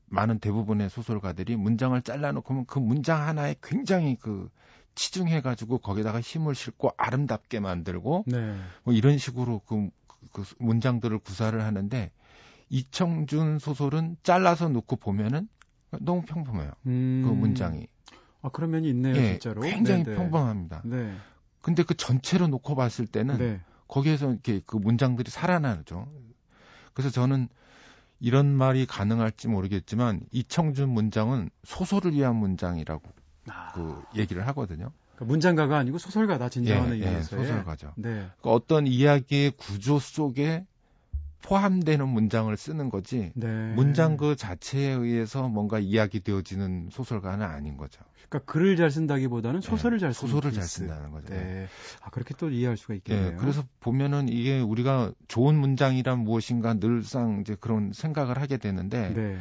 [0.06, 4.50] 많은 대부분의 소설가들이 문장을 잘라놓고 그 문장 하나에 굉장히 그
[4.94, 8.56] 치중해가지고 거기다가 힘을 싣고 아름답게 만들고 네.
[8.82, 9.88] 뭐 이런 식으로 그,
[10.32, 12.10] 그 문장들을 구사를 하는데
[12.70, 15.48] 이청준 소설은 잘라서 놓고 보면은
[16.00, 16.72] 너무 평범해요.
[16.86, 17.22] 음...
[17.24, 17.86] 그 문장이.
[18.42, 19.62] 아 그런 면이 있네요, 예, 진짜로.
[19.62, 20.16] 굉장히 네네.
[20.16, 20.82] 평범합니다.
[20.84, 21.14] 네.
[21.60, 23.60] 근데 그 전체로 놓고 봤을 때는 네.
[23.88, 26.08] 거기에서 이렇게 그 문장들이 살아나죠.
[26.94, 27.48] 그래서 저는
[28.20, 33.02] 이런 말이 가능할지 모르겠지만 이청준 문장은 소설을 위한 문장이라고
[33.48, 33.72] 아.
[33.72, 34.92] 그 얘기를 하거든요.
[35.14, 37.92] 그러니까 문장가가 아니고 소설가다 진정한 예, 예, 소설가죠.
[37.96, 38.10] 네.
[38.10, 40.64] 그러니까 어떤 이야기의 구조 속에
[41.42, 43.46] 포함되는 문장을 쓰는 거지 네.
[43.74, 48.02] 문장 그 자체에 의해서 뭔가 이야기되어지는 소설가는 아닌 거죠.
[48.28, 51.32] 그러니까 글을 잘 쓴다기보다는 소설을 네, 잘 소설을 잘 쓴다는 거죠.
[51.32, 51.66] 네.
[52.02, 53.30] 아 그렇게 또 이해할 수가 있겠네요.
[53.30, 59.38] 네, 그래서 보면은 이게 우리가 좋은 문장이란 무엇인가 늘상 이제 그런 생각을 하게 되는데 네.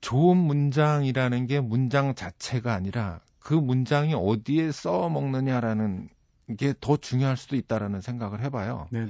[0.00, 6.08] 좋은 문장이라는 게 문장 자체가 아니라 그 문장이 어디에 써 먹느냐라는
[6.58, 8.88] 게 더 중요할 수도 있다라는 생각을 해봐요.
[8.90, 9.08] 네네.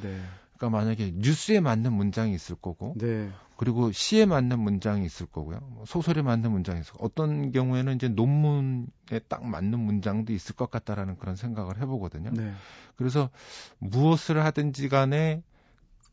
[0.60, 0.68] 네.
[0.68, 3.30] 그러니까 만약에 뉴스에 맞는 문장이 있을 거고, 네.
[3.56, 5.58] 그리고 시에 맞는 문장이 있을 거고요.
[5.60, 10.70] 뭐 소설에 맞는 문장이 있을 거고, 어떤 경우에는 이제 논문에 딱 맞는 문장도 있을 것
[10.70, 12.30] 같다라는 그런 생각을 해보거든요.
[12.32, 12.52] 네.
[12.96, 13.30] 그래서
[13.78, 15.42] 무엇을 하든지 간에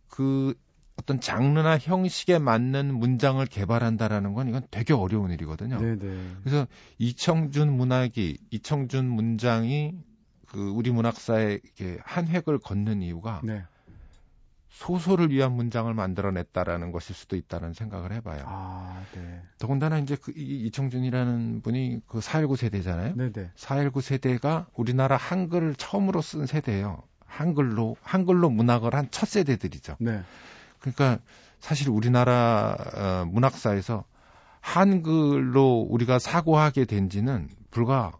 [0.08, 0.54] 그
[0.96, 5.80] 어떤 장르나 형식에 맞는 문장을 개발한다라는 건 이건 되게 어려운 일이거든요.
[5.80, 5.98] 네네.
[5.98, 6.34] 네.
[6.44, 9.94] 그래서 이청준 문학이 이청준 문장이
[10.48, 13.64] 그 우리 문학사에 이렇게 한 획을 걷는 이유가 네.
[14.78, 18.44] 소설을 위한 문장을 만들어냈다라는 것일 수도 있다는 생각을 해봐요.
[18.46, 19.42] 아, 네.
[19.58, 23.16] 더군다나 이제 그 이청준이라는 분이 그 419 세대잖아요.
[23.16, 23.52] 네네.
[23.56, 27.02] 419 세대가 우리나라 한글을 처음으로 쓴 세대예요.
[27.26, 29.96] 한글로 한글로 문학을 한 첫 세대들이죠.
[30.00, 30.22] 네.
[30.80, 31.18] 그러니까
[31.60, 34.06] 사실 우리나라 어, 문학사에서
[34.62, 38.14] 한글로 우리가 사고하게 된 지는 불과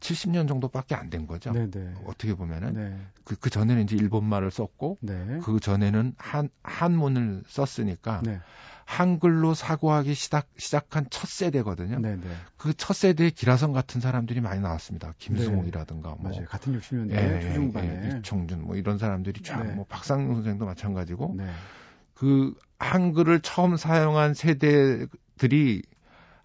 [0.00, 1.52] 70년 정도밖에 안 된 거죠.
[1.52, 1.70] 네네.
[1.70, 1.94] 네.
[2.06, 3.00] 어떻게 보면은 네.
[3.24, 5.38] 그, 그 전에는 이제 일본말을 썼고 네.
[5.42, 8.40] 그 전에는 한 한문을 썼으니까 네.
[8.86, 11.98] 한글로 사고하기 시작 시작한 첫 세대거든요.
[11.98, 12.18] 네,
[12.56, 15.12] 그첫 세대의 기라성 같은 사람들이 많이 나왔습니다.
[15.18, 16.44] 김승욱이라든가 뭐 맞아요.
[16.46, 21.36] 같은 60년대 예, 초중반에 예, 예, 이청준 뭐 이런 사람들이 쫙뭐 박상용 선생도 마찬가지고
[22.14, 25.82] 그 한글을 처음 사용한 세대들이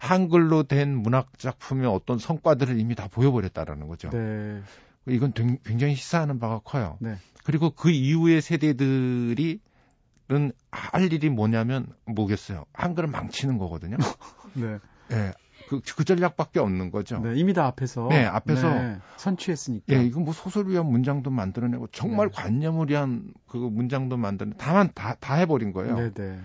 [0.02, 4.10] 한글로 된 문학 작품의 어떤 성과들을 이미 다 보여버렸다라는 거죠.
[4.10, 4.60] 네.
[5.06, 6.96] 이건 굉장히 시사하는 바가 커요.
[7.00, 7.18] 네.
[7.44, 9.60] 그리고 그 이후의 세대들이
[10.72, 12.64] 할 일이 뭐냐면 뭐겠어요?
[12.72, 13.96] 한글을 망치는 거거든요.
[14.54, 14.78] 네.
[15.08, 15.32] 네.
[15.68, 17.20] 그, 그 전략밖에 없는 거죠.
[17.20, 18.08] 네, 이미 다 앞에서.
[18.08, 18.74] 네, 앞에서.
[18.74, 19.94] 네, 선취했으니까.
[19.94, 22.42] 예, 이건 뭐 소설 위한 문장도 만들어내고 정말 네.
[22.42, 25.94] 관념을 위한 그 문장도 만드는 다만 다, 다 해버린 거예요.
[25.94, 26.40] 네, 네.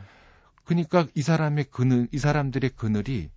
[0.63, 3.31] 그러니까 이 사람의 그늘, 이 사람들의 그늘이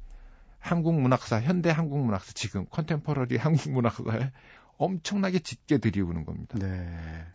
[0.60, 4.30] 한국 문학사, 현대 한국 문학사, 지금 컨템퍼러리 한국 문학사에
[4.76, 6.58] 엄청나게 짙게 들이우는 겁니다.
[6.58, 6.88] 네.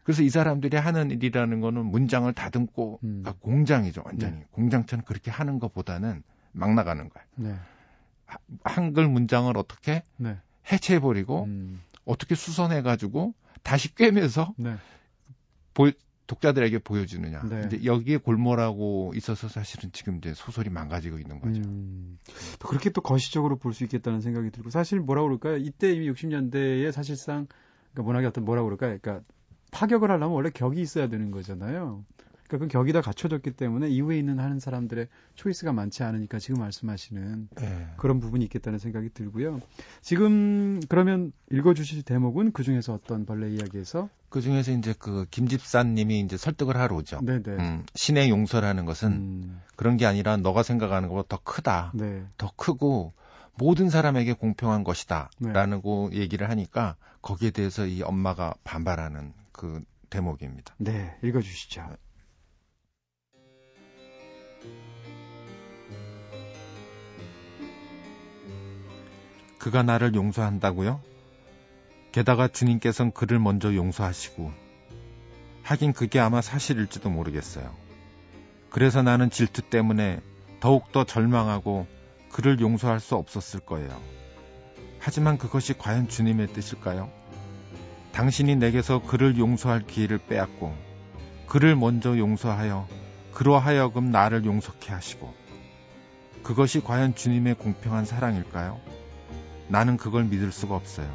[0.03, 3.21] 그래서 이 사람들이 하는 일이라는 거는 문장을 다듬고 음.
[3.21, 4.37] 그러니까 공장이죠, 완전히.
[4.37, 4.45] 네.
[4.51, 7.27] 공장처럼 그렇게 하는 것보다는 막 나가는 거예요.
[7.35, 7.55] 네.
[8.63, 10.37] 한글 문장을 어떻게 네.
[10.71, 11.81] 해체해버리고 음.
[12.05, 14.75] 어떻게 수선해가지고 다시 꿰면서 네.
[15.73, 15.91] 보,
[16.27, 17.43] 독자들에게 보여주느냐.
[17.49, 17.63] 네.
[17.67, 21.61] 이제 여기에 골몰하고 있어서 사실은 지금 이제 소설이 망가지고 있는 거죠.
[21.61, 22.17] 음,
[22.59, 25.57] 또 그렇게 또 거시적으로 볼 수 있겠다는 생각이 들고 사실 뭐라 그럴까요?
[25.57, 27.47] 이때 이미 60년대에 사실상
[27.93, 28.97] 그러니까 문학의 어떤 뭐라 그럴까요?
[29.01, 29.25] 그러니까
[29.71, 32.05] 파격을 하려면 원래 격이 있어야 되는 거잖아요.
[32.47, 37.49] 그러니까 그 격이 다 갖춰졌기 때문에 이후에 있는 하는 사람들의 초이스가 많지 않으니까 지금 말씀하시는
[37.55, 37.87] 네.
[37.97, 39.61] 그런 부분이 있겠다는 생각이 들고요.
[40.01, 44.09] 지금 그러면 읽어주실 대목은 그 중에서 어떤 벌레 이야기에서?
[44.29, 47.21] 그 중에서 이제 그 김집사님이 이제 설득을 하러 오죠.
[47.21, 47.43] 네네.
[47.47, 49.61] 음, 신의 용서라는 것은 음.
[49.75, 51.91] 그런 게 아니라 너가 생각하는 것보다 더 크다.
[51.95, 52.23] 네.
[52.37, 53.13] 더 크고
[53.57, 56.09] 모든 사람에게 공평한 것이다라는 네.
[56.17, 60.75] 얘기를 하니까 거기에 대해서 이 엄마가 반발하는 그 대목입니다.
[60.77, 61.89] 네, 읽어주시죠.
[69.65, 71.01] 그가 나를 용서한다고요?
[72.11, 74.51] 게다가 주님께선 그를 먼저 용서하시고
[75.63, 77.75] 하긴 그게 아마 사실일지도 모르겠어요.
[78.69, 80.19] 그래서 나는 질투 때문에
[80.59, 81.87] 더욱더 절망하고
[82.29, 83.99] 그를 용서할 수 없었을 거예요.
[84.99, 87.11] 하지만 그것이 과연 주님의 뜻일까요?
[88.11, 90.75] 당신이 내게서 그를 용서할 기회를 빼앗고
[91.47, 92.87] 그를 먼저 용서하여
[93.31, 95.33] 그로 하여금 나를 용서케 하시고
[96.43, 99.04] 그것이 과연 주님의 공평한 사랑일까요?
[99.67, 101.09] 나는 그걸 믿을 수가 없어요.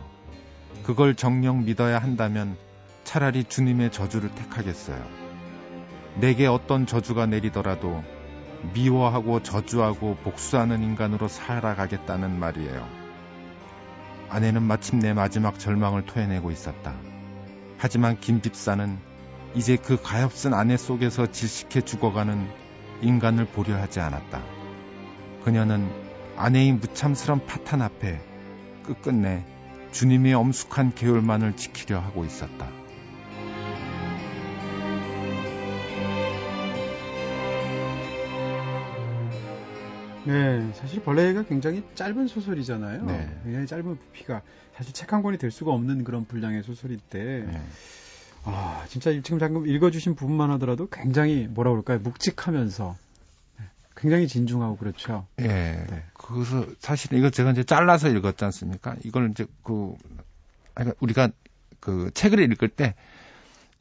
[0.82, 2.56] 그걸 정령 믿어야 한다면
[3.04, 5.04] 차라리 주님의 저주를 택하겠어요.
[6.16, 8.02] 내게 어떤 저주가 내리더라도
[8.74, 12.88] 미워하고 저주하고 복수하는 인간으로 살아가겠다는 말이에요.
[14.28, 16.94] 아내는 마침내 마지막 절망을 토해내고 있었다.
[17.78, 18.98] 하지만 김 집사는
[19.54, 22.48] 이제 그 가엾은 아내 속에서 질식해 죽어가는
[23.02, 24.40] 인간을 보려 하지 않았다.
[25.44, 25.90] 그녀는
[26.36, 28.20] 아내의 무참스런 파탄 앞에
[28.90, 29.44] 끝끝내
[29.92, 32.68] 주님의 엄숙한 계율만을 지키려 하고 있었다.
[40.24, 43.04] 네, 사실 벌레가 굉장히 짧은 소설이잖아요.
[43.06, 43.30] 네.
[43.44, 44.42] 굉장히 짧은 부피가
[44.74, 47.62] 사실 책 한 권이 될 수가 없는 그런 분량의 소설인데, 네.
[48.44, 53.09] 아 진짜 지금 방금 읽어주신 부분만 하더라도 굉장히 뭐라 그럴까요, 묵직하면서 네,
[54.00, 55.26] 굉장히 진중하고 그렇죠.
[55.40, 55.46] 예.
[55.46, 56.04] 네.
[56.14, 58.96] 그래서 사실 이거 제가 이제 잘라서 읽었지 않습니까?
[59.04, 59.94] 이걸 이제 그
[61.00, 61.28] 우리가
[61.80, 62.94] 그 책을 읽을 때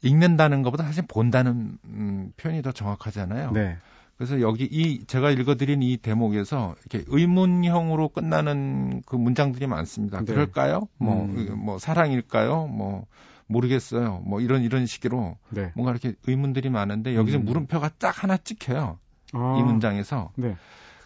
[0.02, 3.52] 읽는다는 것보다 사실 본다는 음, 표현이 더 정확하잖아요.
[3.52, 3.76] 네.
[4.16, 10.18] 그래서 여기 이 제가 읽어드린 이 대목에서 이렇게 의문형으로 끝나는 그 문장들이 많습니다.
[10.18, 10.26] 네.
[10.26, 10.88] 그럴까요?
[10.98, 11.58] 뭐, 음.
[11.58, 12.66] 뭐 사랑일까요?
[12.66, 13.06] 뭐
[13.46, 14.22] 모르겠어요.
[14.26, 15.72] 뭐 이런 이런 식으로 네.
[15.74, 17.46] 뭔가 이렇게 의문들이 많은데 여기서 음.
[17.46, 18.98] 물음표가 딱 하나 찍혀요.
[19.32, 19.56] 아.
[19.58, 20.56] 이 문장에서 네.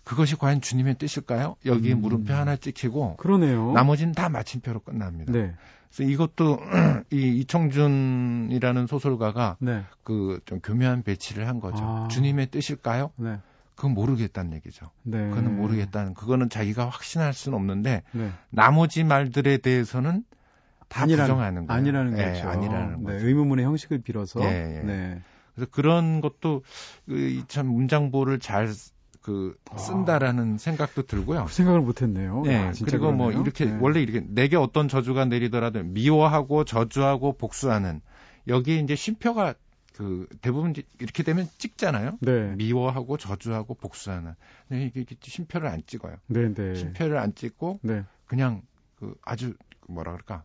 [0.05, 1.57] 그것이 과연 주님의 뜻일까요?
[1.65, 2.01] 여기에 음.
[2.03, 3.73] 물음표 하나 찍히고 그러네요.
[3.73, 5.33] 나머지는 다 마침표로 끝납니다.
[5.33, 5.55] 네.
[5.95, 6.59] 그래서 이것도
[7.11, 9.85] 이 이청준이라는 소설가가 네.
[10.03, 11.83] 그좀 교묘한 배치를 한 거죠.
[11.83, 12.09] 아.
[12.09, 13.13] 주님의 뜻일까요?
[13.17, 13.39] 네.
[13.77, 14.91] 그건 모르겠다는 얘기죠.
[15.03, 15.29] 네.
[15.31, 18.31] 그거는 모르겠다는 그거는 자기가 확신할 수는 없는데 네.
[18.51, 20.25] 나머지 말들에 대해서는
[20.89, 21.79] 다 아니라는, 부정하는 거예요.
[21.81, 22.49] 아니라는 네, 거죠.
[22.49, 23.27] 아니라는 네, 거죠.
[23.27, 24.41] 의문문의 형식을 빌어서.
[24.43, 25.23] 예, 예.
[25.57, 25.67] 네.
[25.67, 26.62] 그래서 그런 것도
[27.49, 28.69] 참 문장보를 잘
[29.25, 30.59] 그 쓴다라는 아.
[30.59, 31.47] 생각도 들고요.
[31.47, 32.43] 그 생각을 못했네요.
[32.45, 32.57] 네.
[32.57, 33.33] 아, 그리고 뭐 그러네요.
[33.38, 33.79] 뭐 이렇게 네.
[33.81, 38.03] 원래 이렇게 내게 어떤 저주가 내리더라도 미워하고 저주하고 복수하는
[38.49, 39.55] 여기 이제 쉼표가
[39.95, 42.19] 그 대부분 이렇게 되면 찍잖아요.
[42.21, 42.55] 네.
[42.57, 44.35] 미워하고 저주하고 복수하는.
[44.69, 46.17] 근데 이게 쉼표를 안 찍어요.
[46.27, 46.75] 네, 네.
[46.75, 48.05] 쉼표를 안 찍고 네.
[48.27, 48.61] 그냥
[48.97, 49.55] 그 아주
[49.88, 50.45] 뭐라 그럴까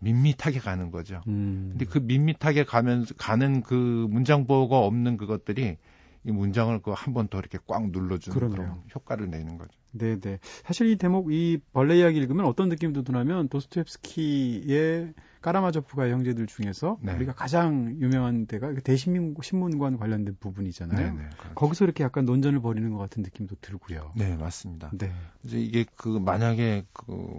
[0.00, 1.22] 밋밋하게 가는 거죠.
[1.28, 1.68] 음.
[1.72, 3.74] 근데 그 밋밋하게 가면서 가는 그
[4.10, 5.76] 문장보가 없는 그것들이
[6.24, 8.56] 이 문장을 그 한 번 더 이렇게 꽉 눌러주는 그러네요.
[8.56, 9.70] 그런 효과를 내는 거죠.
[9.92, 10.38] 네네.
[10.64, 17.14] 사실 이 대목, 이 벌레 이야기 읽으면 어떤 느낌도 드냐면 도스토옙스키의 까라마조프가의 형제들 중에서 네.
[17.14, 20.98] 우리가 가장 유명한 데가 그 대신문관 관련된 부분이잖아요.
[21.14, 21.54] 네네, 그렇죠.
[21.54, 24.12] 거기서 이렇게 약간 논전을 벌이는 것 같은 느낌도 들고요.
[24.16, 24.90] 네, 맞습니다.
[24.92, 25.10] 네.
[25.44, 27.38] 이제 이게 그 만약에 그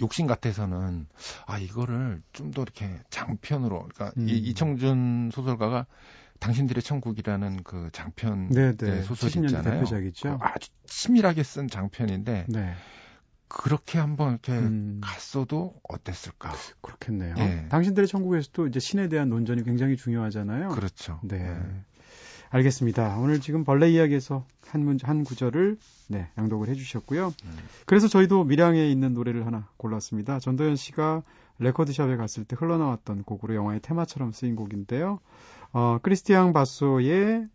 [0.00, 1.06] 욕심 같아서는
[1.46, 4.28] 아 이거를 좀 더 이렇게 장편으로 그러니까 음.
[4.28, 5.86] 이 이청준 소설가가
[6.40, 9.02] 당신들의 천국이라는 그 장편 네, 네.
[9.02, 9.74] 소설 있잖아요.
[9.74, 10.38] 대표작이죠.
[10.38, 12.74] 그 아주 치밀하게 쓴 장편인데 네.
[13.48, 15.00] 그렇게 한번 이렇게 음.
[15.02, 16.52] 갔어도 어땠을까?
[16.80, 17.34] 그렇겠네요.
[17.34, 17.66] 네.
[17.70, 20.68] 당신들의 천국에서도 이제 신에 대한 논전이 굉장히 중요하잖아요.
[20.68, 21.18] 그렇죠.
[21.24, 21.38] 네.
[21.38, 21.84] 네.
[22.50, 23.18] 알겠습니다.
[23.18, 27.28] 오늘 지금 벌레 이야기에서 한 문, 한 구절을 네, 양독을 해주셨고요.
[27.44, 27.58] 음.
[27.86, 30.38] 그래서 저희도 밀양에 있는 노래를 하나 골랐습니다.
[30.38, 31.22] 전도연 씨가
[31.58, 35.20] 레코드샵에 갔을 때 흘러나왔던 곡으로 영화의 테마처럼 쓰인 곡인데요.
[35.72, 37.46] 어, 크리스티앙 바소의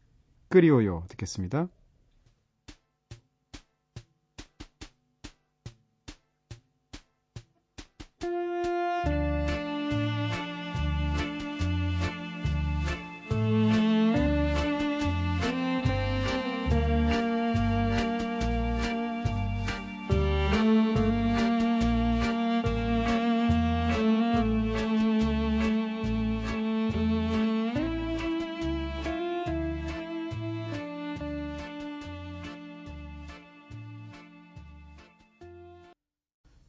[0.50, 1.68] 끄리오요 듣겠습니다.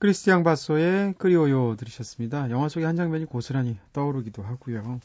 [0.04, 2.50] 크리스티앙 바소의 끄리오요 들으셨습니다.
[2.50, 5.00] 영화 속의 한 장면이 고스란히 떠오르기도 하고요.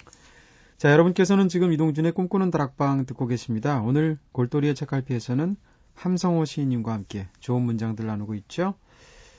[0.78, 3.80] 자, 여러분께서는 지금 이동준의 꿈꾸는 다락방 듣고 계십니다.
[3.80, 5.56] 오늘 골돌이의 책갈피에서는
[5.96, 8.74] 함성호 시인님과 함께 좋은 문장들 나누고 있죠.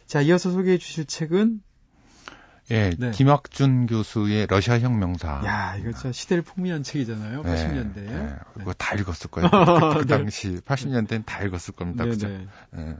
[0.07, 1.61] 자, 이어서 소개해 주실 책은
[2.71, 3.11] 예, 네.
[3.11, 5.43] 김학준 교수의 러시아 혁명사.
[5.45, 7.43] 야, 이거 진짜 시대를 풍미한 책이잖아요.
[7.43, 8.07] 네, 80년대에.
[8.07, 9.51] 네, 그거 다 읽었을 거예요.
[9.93, 12.05] 그, 그 당시 80년대는 다 읽었을 겁니다.
[12.05, 12.29] 네, 그죠?
[12.29, 12.47] 네.
[12.79, 12.97] 예.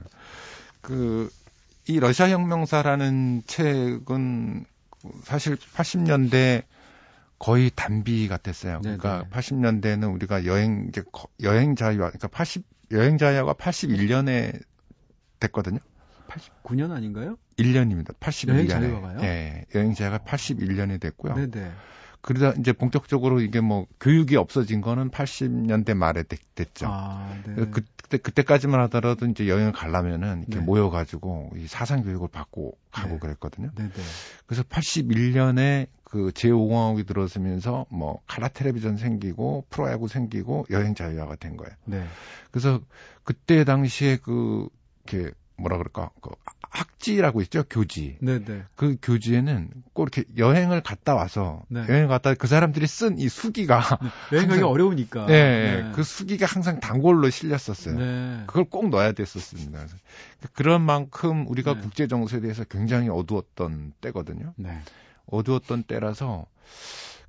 [0.81, 1.31] 그
[1.91, 4.63] 이 러시아 혁명사라는 책은
[5.23, 6.63] 사실 80년대
[7.37, 8.79] 거의 단비 같았어요.
[8.81, 8.97] 네네.
[8.97, 11.03] 그러니까 80년대는 우리가 여행 이제
[11.41, 14.57] 여행 자유화 그러니까 80 여행 자유화가 81년에
[15.41, 15.79] 됐거든요.
[16.29, 17.37] 89년 아닌가요?
[17.57, 18.17] 1년입니다.
[18.19, 18.49] 81년에.
[18.53, 19.19] 여행 자유화가요?
[19.19, 21.33] 네, 여행 자유화가 81년에 됐고요.
[21.33, 21.71] 네네.
[22.21, 26.39] 그러다 이제 본격적으로 이게 뭐 교육이 없어진 거는 80년대 말에 됐,
[26.75, 27.55] 죠 아, 네.
[27.55, 30.65] 그, 그때 그때까지만 하더라도 이제 여행을 가려면은 이렇게 네.
[30.65, 33.19] 모여가지고 이 사상 교육을 받고 가고 네.
[33.19, 33.71] 그랬거든요.
[33.75, 34.01] 네, 네.
[34.45, 41.73] 그래서 81년에 그 제5공화국이 들어서면서 뭐 카라 텔레비전 생기고 프로야구 생기고 여행 자유화가 된 거예요.
[41.85, 42.05] 네.
[42.51, 42.81] 그래서
[43.23, 44.67] 그때 당시에 그
[45.05, 46.31] 이렇게 뭐라 그럴까 그
[46.71, 48.17] 학지라고 있죠 교지.
[48.21, 48.45] 네네.
[48.45, 48.63] 네.
[48.75, 51.85] 그 교지에는 꼭 이렇게 여행을 갔다 와서 네.
[51.89, 53.81] 여행 갔다 그 사람들이 쓴 이 수기가
[54.31, 54.37] 네.
[54.37, 55.25] 여행 가기 어려우니까.
[55.25, 57.97] 네, 네, 그 수기가 항상 단골로 실렸었어요.
[57.97, 58.43] 네.
[58.47, 59.85] 그걸 꼭 넣어야 됐었습니다.
[60.53, 61.81] 그런 만큼 우리가 네.
[61.81, 64.53] 국제 정세에 대해서 굉장히 어두웠던 때거든요.
[64.55, 64.79] 네.
[65.27, 66.45] 어두웠던 때라서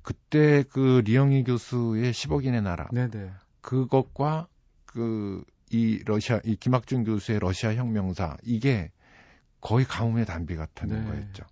[0.01, 3.31] 그때 그 리영희 교수의 10억인의 나라 네네.
[3.61, 4.47] 그것과
[4.85, 5.43] 그
[5.73, 8.91] 이 러시아 이 김학준 교수의 러시아 혁명사 이게
[9.59, 11.03] 거의 가뭄의 단비 같은 네.
[11.03, 11.43] 거였죠.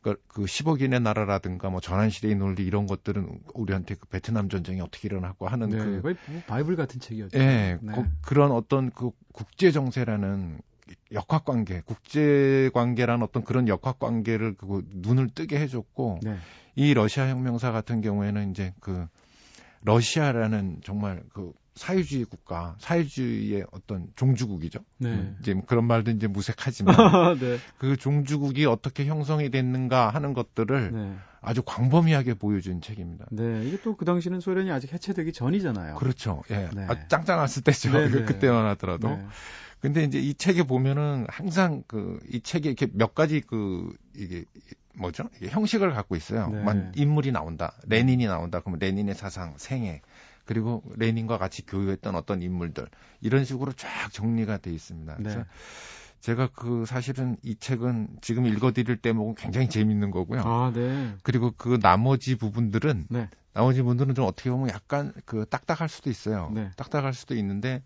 [0.00, 5.46] 그러니까 그 10억인의 나라라든가 뭐 전환시대의 논리 이런 것들은 우리한테 그 베트남 전쟁이 어떻게 일어났고
[5.46, 6.14] 하는 네, 그뭐
[6.46, 7.38] 바이블 같은 책이었죠.
[7.38, 7.92] 예, 네.
[7.94, 10.60] 그, 그런 어떤 그 국제 정세라는
[11.12, 16.38] 역학 관계, 국제 관계란 어떤 그런 역학 관계를 그 눈을 뜨게 해줬고 네.
[16.76, 19.06] 이 러시아 혁명사 같은 경우에는 이제 그
[19.82, 24.80] 러시아라는 정말 그 사회주의 국가, 사회주의의 어떤 종주국이죠.
[24.98, 25.08] 네.
[25.08, 26.94] 음, 이제 뭐 그런 말도 이제 무색하지만
[27.40, 27.56] 네.
[27.78, 31.16] 그 종주국이 어떻게 형성이 됐는가 하는 것들을 네.
[31.40, 33.24] 아주 광범위하게 보여준 책입니다.
[33.30, 35.94] 네, 이게 또 그 당시는 소련이 아직 해체되기 전이잖아요.
[35.94, 36.42] 그렇죠.
[36.50, 36.84] 예, 네.
[36.86, 37.92] 아, 짱짱했을 때죠.
[37.92, 38.24] 네, 네.
[38.24, 39.08] 그때만 하더라도.
[39.08, 39.26] 네.
[39.80, 44.44] 근데 이제 이 책에 보면은 항상 그 이 책에 이렇게 몇 가지 그 이게
[44.94, 45.30] 뭐죠?
[45.38, 46.48] 이게 형식을 갖고 있어요.
[46.50, 46.92] 네.
[46.94, 47.72] 인물이 나온다.
[47.86, 48.60] 레닌이 나온다.
[48.60, 50.02] 그러면 레닌의 사상, 생애,
[50.50, 52.88] 그리고 레닌과 같이 교류했던 어떤 인물들
[53.20, 55.14] 이런 식으로 쫙 정리가 돼 있습니다.
[55.18, 55.22] 네.
[55.22, 55.44] 그래서
[56.18, 60.42] 제가 그 사실은 이 책은 지금 읽어드릴 대목은 굉장히 재밌는 거고요.
[60.44, 61.14] 아, 네.
[61.22, 63.28] 그리고 그 나머지 부분들은 네.
[63.52, 66.50] 나머지 분들은 좀 어떻게 보면 약간 그 딱딱할 수도 있어요.
[66.52, 66.72] 네.
[66.76, 67.84] 딱딱할 수도 있는데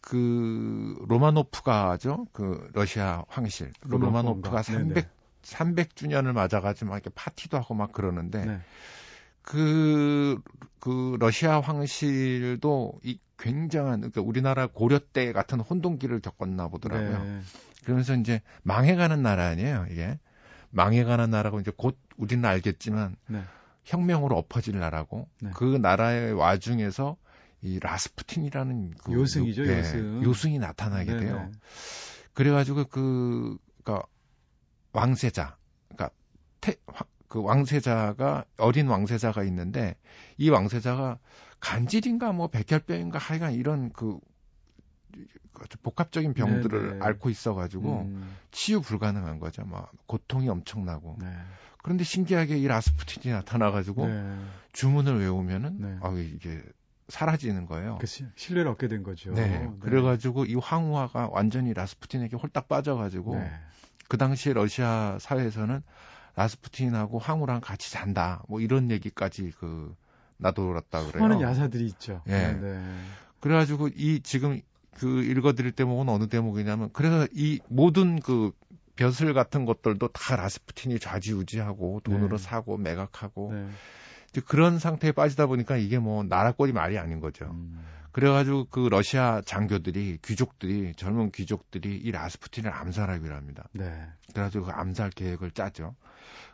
[0.00, 2.26] 그 로마노프가죠.
[2.32, 5.08] 그 러시아 황실 그 로마노프가 300
[5.42, 8.60] 300주년을 맞아가지고 막 이렇게 파티도 하고 막 그러는데 네.
[9.46, 10.40] 그,
[10.80, 17.22] 그 러시아 황실도 이 굉장한 그러니까 우리나라 고려 때 같은 혼동기를 겪었나 보더라고요.
[17.22, 17.40] 네.
[17.84, 20.18] 그러면서 이제 망해가는 나라 아니에요, 이게.
[20.70, 23.42] 망해가는 나라고 이제 곧 우리는 알겠지만 네.
[23.84, 25.50] 혁명으로 엎어질 나라고 네.
[25.54, 27.16] 그 나라의 와중에서
[27.62, 30.22] 이 라스푸틴이라는 그 요승이죠, 요, 네, 요승.
[30.24, 31.24] 요승이 나타나게 네네.
[31.24, 31.52] 돼요.
[32.34, 34.04] 그래 가지고 그, 그니까
[34.92, 36.10] 왕세자, 그니까
[36.60, 36.74] 태,
[37.28, 39.96] 그 왕세자가 어린 왕세자가 있는데
[40.36, 41.18] 이 왕세자가
[41.60, 44.18] 간질인가 뭐 백혈병인가 하여간 이런 그
[45.82, 46.94] 복합적인 병들을 네네.
[46.94, 47.04] 네.
[47.04, 48.36] 앓고 있어가지고 음.
[48.50, 49.64] 치유 불가능한 거죠.
[49.64, 51.18] 막 고통이 엄청나고.
[51.20, 51.28] 네.
[51.82, 54.38] 그런데 신기하게 이 라스푸틴이 나타나가지고 네.
[54.72, 55.98] 주문을 외우면은 네.
[56.02, 56.62] 아 이게
[57.08, 57.98] 사라지는 거예요.
[58.00, 59.32] 그 신뢰를 얻게 된 거죠.
[59.32, 59.46] 네.
[59.46, 59.70] 네.
[59.80, 63.50] 그래가지고 이 황후화가 완전히 라스푸틴에게 홀딱 빠져가지고 네.
[64.08, 65.82] 그 당시에 러시아 사회에서는
[66.36, 68.42] 라스푸틴하고 황후랑 같이 잔다.
[68.48, 69.94] 뭐 이런 얘기까지 그
[70.36, 71.22] 나돌았다 그래요.
[71.22, 72.22] 많은 야사들이 있죠.
[72.28, 72.52] 예.
[72.52, 73.00] 네.
[73.40, 74.60] 그래가지고 이 지금
[74.92, 78.52] 그 읽어드릴 대목은 어느 대목이냐면 그래서 이 모든 그
[78.96, 82.42] 벼슬 같은 것들도 다 라스푸틴이 좌지우지하고 돈으로 네.
[82.42, 83.68] 사고 매각하고 네.
[84.30, 87.46] 이제 그런 상태에 빠지다 보니까 이게 뭐 나라 꼴이 말이 아닌 거죠.
[87.46, 87.84] 음.
[88.16, 93.68] 그래가지고 그 러시아 장교들이 귀족들이 젊은 귀족들이 이 라스푸틴을 암살하기로 합니다.
[93.72, 93.92] 네.
[94.32, 95.94] 그래가지고 그 암살 계획을 짜죠.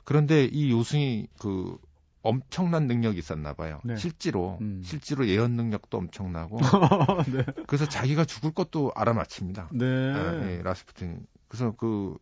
[0.02, 1.78] 그런데 이 요승이 그
[2.22, 3.80] 엄청난 능력이 있었나 봐요.
[3.84, 3.94] 네.
[3.94, 4.82] 실제로 음.
[4.84, 6.58] 실제로 예언 능력도 엄청나고
[7.32, 7.44] 네.
[7.68, 9.68] 그래서 자기가 죽을 것도 알아맞힙니다.
[9.70, 9.84] 네.
[9.86, 11.24] 아, 예, 라스푸틴.
[11.46, 12.16] 그래서 그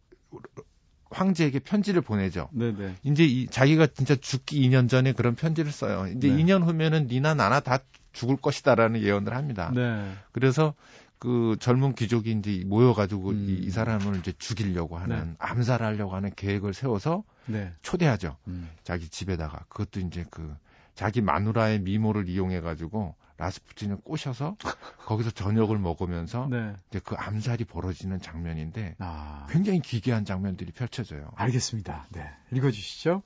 [1.11, 2.51] 황제에게 편지를 보내죠.
[2.53, 2.77] 네네.
[2.77, 2.95] 네.
[3.05, 6.13] 이제 이, 자기가 진짜 죽기 2년 전에 그런 편지를 써요.
[6.15, 6.37] 이제 네.
[6.37, 7.79] 2년 후면은 니나 나나 다
[8.13, 9.71] 죽을 것이다라는 예언을 합니다.
[9.75, 10.13] 네.
[10.33, 10.75] 그래서
[11.19, 13.47] 그 젊은 귀족이 이제 모여가지고 음.
[13.47, 15.35] 이, 이, 사람을 이제 죽이려고 하는 네.
[15.39, 17.73] 암살하려고 하는 계획을 세워서 네.
[17.83, 18.37] 초대하죠.
[18.49, 18.71] 음.
[18.85, 20.57] 자기 집에다가 그것도 이제 그
[20.95, 24.57] 자기 마누라의 미모를 이용해가지고 라스푸틴을 꼬셔서
[25.07, 26.75] 거기서 저녁을 먹으면서 네.
[26.89, 29.47] 이제 그 암살이 벌어지는 장면인데 아.
[29.51, 31.31] 굉장히 기괴한 장면들이 펼쳐져요.
[31.37, 32.07] 알겠습니다.
[32.13, 33.23] 네, 읽어주시죠.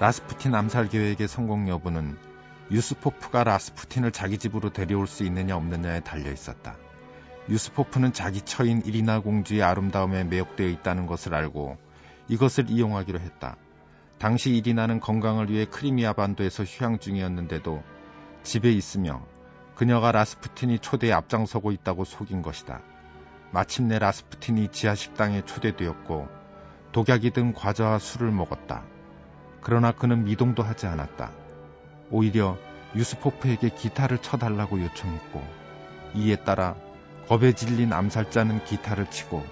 [0.00, 2.16] 라스푸틴 암살 계획의 성공 여부는
[2.70, 6.78] 유스포프가 라스푸틴을 자기 집으로 데려올 수 있느냐 없느냐에 달려 있었다.
[7.50, 11.76] 유스포프는 자기 처인 이리나 공주의 아름다움에 매혹되어 있다는 것을 알고
[12.28, 13.58] 이것을 이용하기로 했다.
[14.18, 17.82] 당시 이리나는 건강을 위해 크리미아 반도에서 휴양 중이었는데도
[18.42, 19.26] 집에 있으며
[19.74, 22.80] 그녀가 라스푸틴이 초대에 앞장서고 있다고 속인 것이다.
[23.50, 26.26] 마침내 라스푸틴이 지하 식당에 초대되었고
[26.92, 28.82] 독약이 든 과자와 술을 먹었다.
[29.62, 31.30] 그러나 그는 미동도 하지 않았다.
[32.10, 32.56] 오히려
[32.94, 35.42] 유스포프에게 기타를 쳐달라고 요청했고
[36.14, 36.74] 이에 따라
[37.28, 39.44] 겁에 질린 암살자는 기타를 치고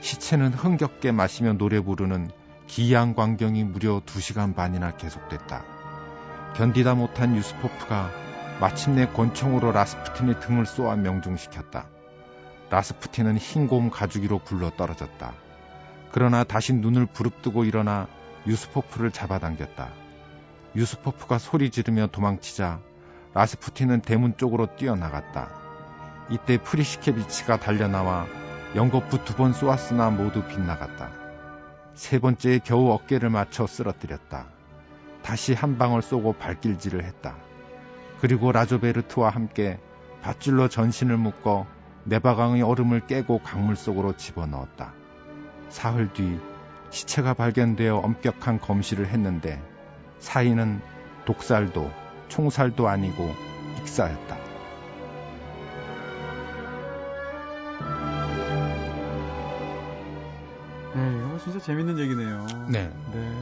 [0.00, 2.30] 시체는 흥겹게 마시며 노래 부르는
[2.66, 5.62] 기이한 광경이 무려 2시간 반이나 계속됐다.
[6.56, 8.10] 견디다 못한 유스포프가
[8.60, 11.86] 마침내 권총으로 라스푸틴의 등을 쏘아 명중시켰다.
[12.70, 15.32] 라스푸틴은 흰곰 가죽이로 굴러 떨어졌다.
[16.10, 18.08] 그러나 다시 눈을 부릅뜨고 일어나
[18.46, 19.90] 유스포프를 잡아당겼다.
[20.74, 22.80] 유스포프가 소리 지르며 도망치자
[23.34, 25.50] 라스푸틴은 대문 쪽으로 뛰어나갔다.
[26.30, 28.26] 이때 프리시케비치가 달려나와
[28.74, 31.10] 연거푸 두 번 쏘았으나 모두 빗나갔다.
[31.94, 34.46] 세 번째에 겨우 어깨를 맞춰 쓰러뜨렸다.
[35.22, 37.36] 다시 한 방을 쏘고 발길질을 했다.
[38.20, 39.78] 그리고 라조베르트와 함께
[40.22, 41.66] 밧줄로 전신을 묶어
[42.04, 44.94] 네바강의 얼음을 깨고 강물 속으로 집어넣었다.
[45.68, 46.40] 사흘 뒤
[46.92, 49.60] 시체가 발견되어 엄격한 검시를 했는데
[50.20, 50.80] 사인은
[51.24, 51.90] 독살도
[52.28, 53.34] 총살도 아니고
[53.80, 54.36] 익사였다.
[60.94, 62.46] 네, 이거 진짜 재밌는 얘기네요.
[62.68, 62.90] 네.
[63.12, 63.32] 네.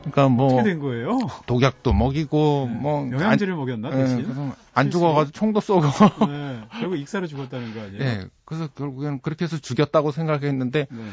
[0.00, 1.18] 그러니까 뭐 어떻게 된 거예요?
[1.46, 2.78] 독약도 먹이고 네.
[2.78, 4.34] 뭐 영양제를 안, 먹였나 네, 대신?
[4.34, 5.86] 네, 안 죽어가지고 총도 쏘고.
[6.28, 7.98] 네, 결국 익사로 죽었다는 거 아니에요?
[7.98, 11.04] 네, 그래서 결국에는 그렇게 해서 죽였다고 생각했는데 네.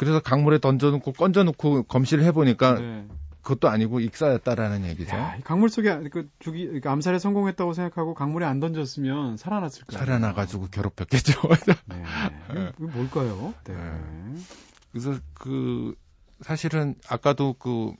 [0.00, 3.06] 그래서 강물에 던져놓고 건져놓고 검시를 해보니까 네.
[3.42, 5.14] 그것도 아니고 익사였다라는 얘기죠.
[5.14, 9.98] 야, 강물 속에 그 죽이 그러니까 암살에 성공했다고 생각하고 강물에 안 던졌으면 살아났을까요?
[9.98, 11.42] 살아나가지고 괴롭혔겠죠.
[11.84, 12.02] 네.
[12.78, 13.52] 이거 뭘까요?
[13.64, 13.74] 네.
[14.90, 15.94] 그래서 그
[16.40, 17.92] 사실은 아까도 그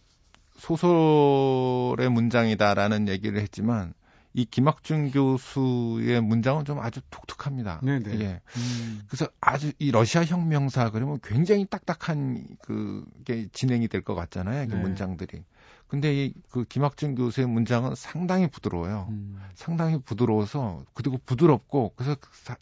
[0.57, 3.93] 소설의 문장이다라는 얘기를 했지만
[4.33, 7.81] 이 김학준 교수의 문장은 좀 아주 독특합니다.
[7.83, 8.21] 네네.
[8.21, 8.41] 예.
[8.57, 9.03] 음.
[9.09, 14.67] 그래서 아주 이 러시아 혁명사 그러면 굉장히 딱딱한 그게 진행이 될 것 같잖아요.
[14.69, 14.75] 네.
[14.77, 15.45] 문장들이.
[15.89, 19.09] 근데 이 그 김학준 교수의 문장은 상당히 부드러워요.
[19.11, 19.41] 음.
[19.55, 22.57] 상당히 부드러워서 그리고 부드럽고 그래서 그 사,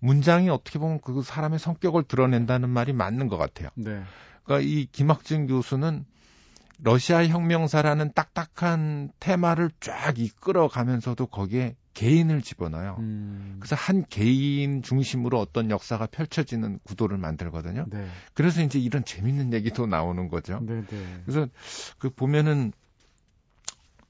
[0.00, 3.68] 문장이 어떻게 보면 그 사람의 성격을 드러낸다는 말이 맞는 것 같아요.
[3.76, 4.02] 네.
[4.44, 6.04] 그러니까 이 김학준 교수는
[6.84, 12.96] 러시아 혁명사라는 딱딱한 테마를 쫙 이끌어 가면서도 거기에 개인을 집어넣어요.
[12.98, 13.56] 음.
[13.58, 17.86] 그래서 한 개인 중심으로 어떤 역사가 펼쳐지는 구도를 만들거든요.
[17.88, 18.06] 네.
[18.34, 20.60] 그래서 이제 이런 재밌는 얘기도 나오는 거죠.
[20.62, 21.22] 네, 네.
[21.24, 21.48] 그래서
[21.98, 22.72] 그 보면은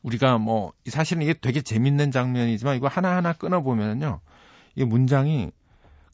[0.02, 4.20] 우리가 뭐 사실은 이게 되게 재밌는 장면이지만 이거 하나하나 끊어 보면은요.
[4.74, 5.52] 이 문장이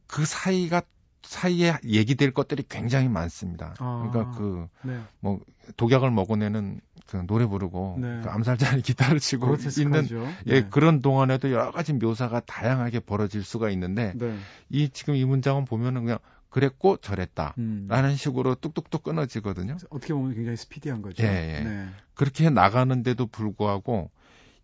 [0.06, 0.82] 그 사이가
[1.22, 3.74] 사이에 얘기될 것들이 굉장히 많습니다.
[3.78, 5.00] 아, 그러니까 그, 네.
[5.20, 5.40] 뭐,
[5.76, 8.20] 독약을 먹어내는 그 노래 부르고, 네.
[8.22, 10.08] 그 암살자의 기타를 치고 있는,
[10.46, 10.68] 예, 네.
[10.68, 14.36] 그런 동안에도 여러 가지 묘사가 다양하게 벌어질 수가 있는데, 네.
[14.68, 16.18] 이, 지금 이 문장은 보면은 그냥,
[16.50, 17.54] 그랬고 저랬다.
[17.58, 17.86] 음.
[17.88, 19.76] 라는 식으로 뚝뚝뚝 끊어지거든요.
[19.88, 21.22] 어떻게 보면 굉장히 스피디한 거죠.
[21.22, 21.64] 예, 예.
[21.64, 21.88] 네.
[22.14, 24.10] 그렇게 나가는데도 불구하고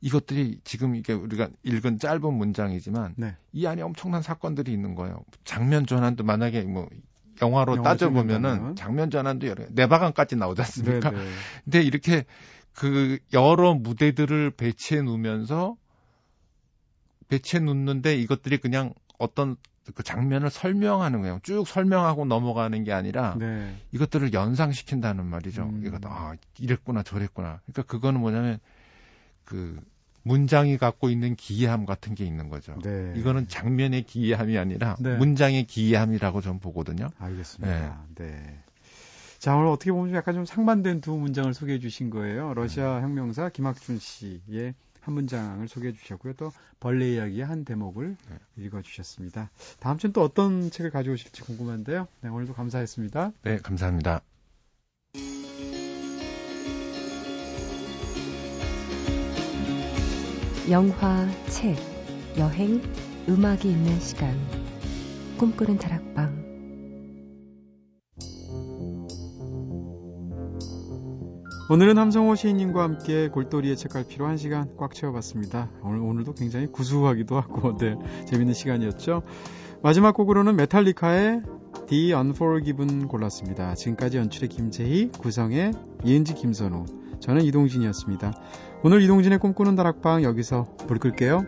[0.07, 3.35] 이것들이 지금 이게 우리가 읽은 짧은 문장이지만 네.
[3.53, 5.25] 이 안에 엄청난 사건들이 있는 거예요.
[5.43, 6.89] 장면 전환도 만약에 뭐
[7.43, 11.11] 영화로 따져 보면은 장면 전환도 여러 네바강까지 나오지 않습니까?
[11.11, 11.25] 네네.
[11.25, 11.31] 네.
[11.65, 12.25] 근데 이렇게
[12.73, 15.77] 그 여러 무대들을 배치해 놓으면서
[17.27, 19.57] 배치해 놓는데 이것들이 그냥 어떤
[19.93, 21.41] 그 장면을 설명하는 거예요.
[21.43, 23.75] 쭉 설명하고 넘어가는 게 아니라 네.
[23.91, 25.65] 이것들을 연상시킨다는 말이죠.
[25.65, 25.83] 음.
[25.85, 27.61] 이거 아 이랬구나 저랬구나.
[27.65, 28.61] 그러니까 그거는 뭐냐면
[29.45, 29.81] 그
[30.27, 32.77] 문장이 갖고 있는 기이함 같은 게 있는 거죠.
[32.83, 33.15] 네.
[33.17, 35.17] 이거는 장면의 기이함이 아니라 네.
[35.17, 37.09] 문장의 기이함이라고 전 보거든요.
[37.19, 38.07] 알겠습니다.
[38.17, 38.25] 네.
[38.25, 38.59] 네.
[39.39, 42.55] 자, 오늘 어떻게 보면 약간 좀 상반된 두 문장을 소개해 주신 거예요.
[42.55, 43.03] 러시아 네.
[43.03, 46.33] 혁명사 김학준 씨의 한 문장을 소개해 주셨고요.
[46.33, 46.51] 또
[46.81, 48.65] 벌레 이야기의 한 대목을 네.
[48.65, 49.51] 읽어 주셨습니다.
[49.79, 52.09] 다음 주엔 또 어떤 책을 가져오실지 궁금한데요.
[52.23, 53.33] 네, 오늘도 감사했습니다.
[53.43, 54.23] 네, 감사합니다.
[60.69, 61.77] 영화, 책,
[62.37, 62.83] 여행,
[63.29, 64.35] 음악이 있는 시간.
[65.39, 66.45] 꿈꾸는 다락방.
[71.71, 75.71] 오늘은 함성호 시인님과 함께 골돌이의 책갈피로 한 시간 꽉 채워봤습니다.
[75.85, 77.95] 오늘, 오늘도 굉장히 구수하기도 하고, 네,
[78.27, 79.23] 재밌는 시간이었죠.
[79.85, 81.43] 마지막 곡으로는 메탈리카의
[81.87, 83.77] The Unforgiven 골랐습니다.
[83.77, 86.87] 지금까지 연출의 김재희, 구성의 이은지, 김선우,
[87.21, 88.33] 저는 이동진이었습니다.
[88.87, 91.45] 오늘 이동진의 꿈꾸는 다락방 여기서 불 끌게요.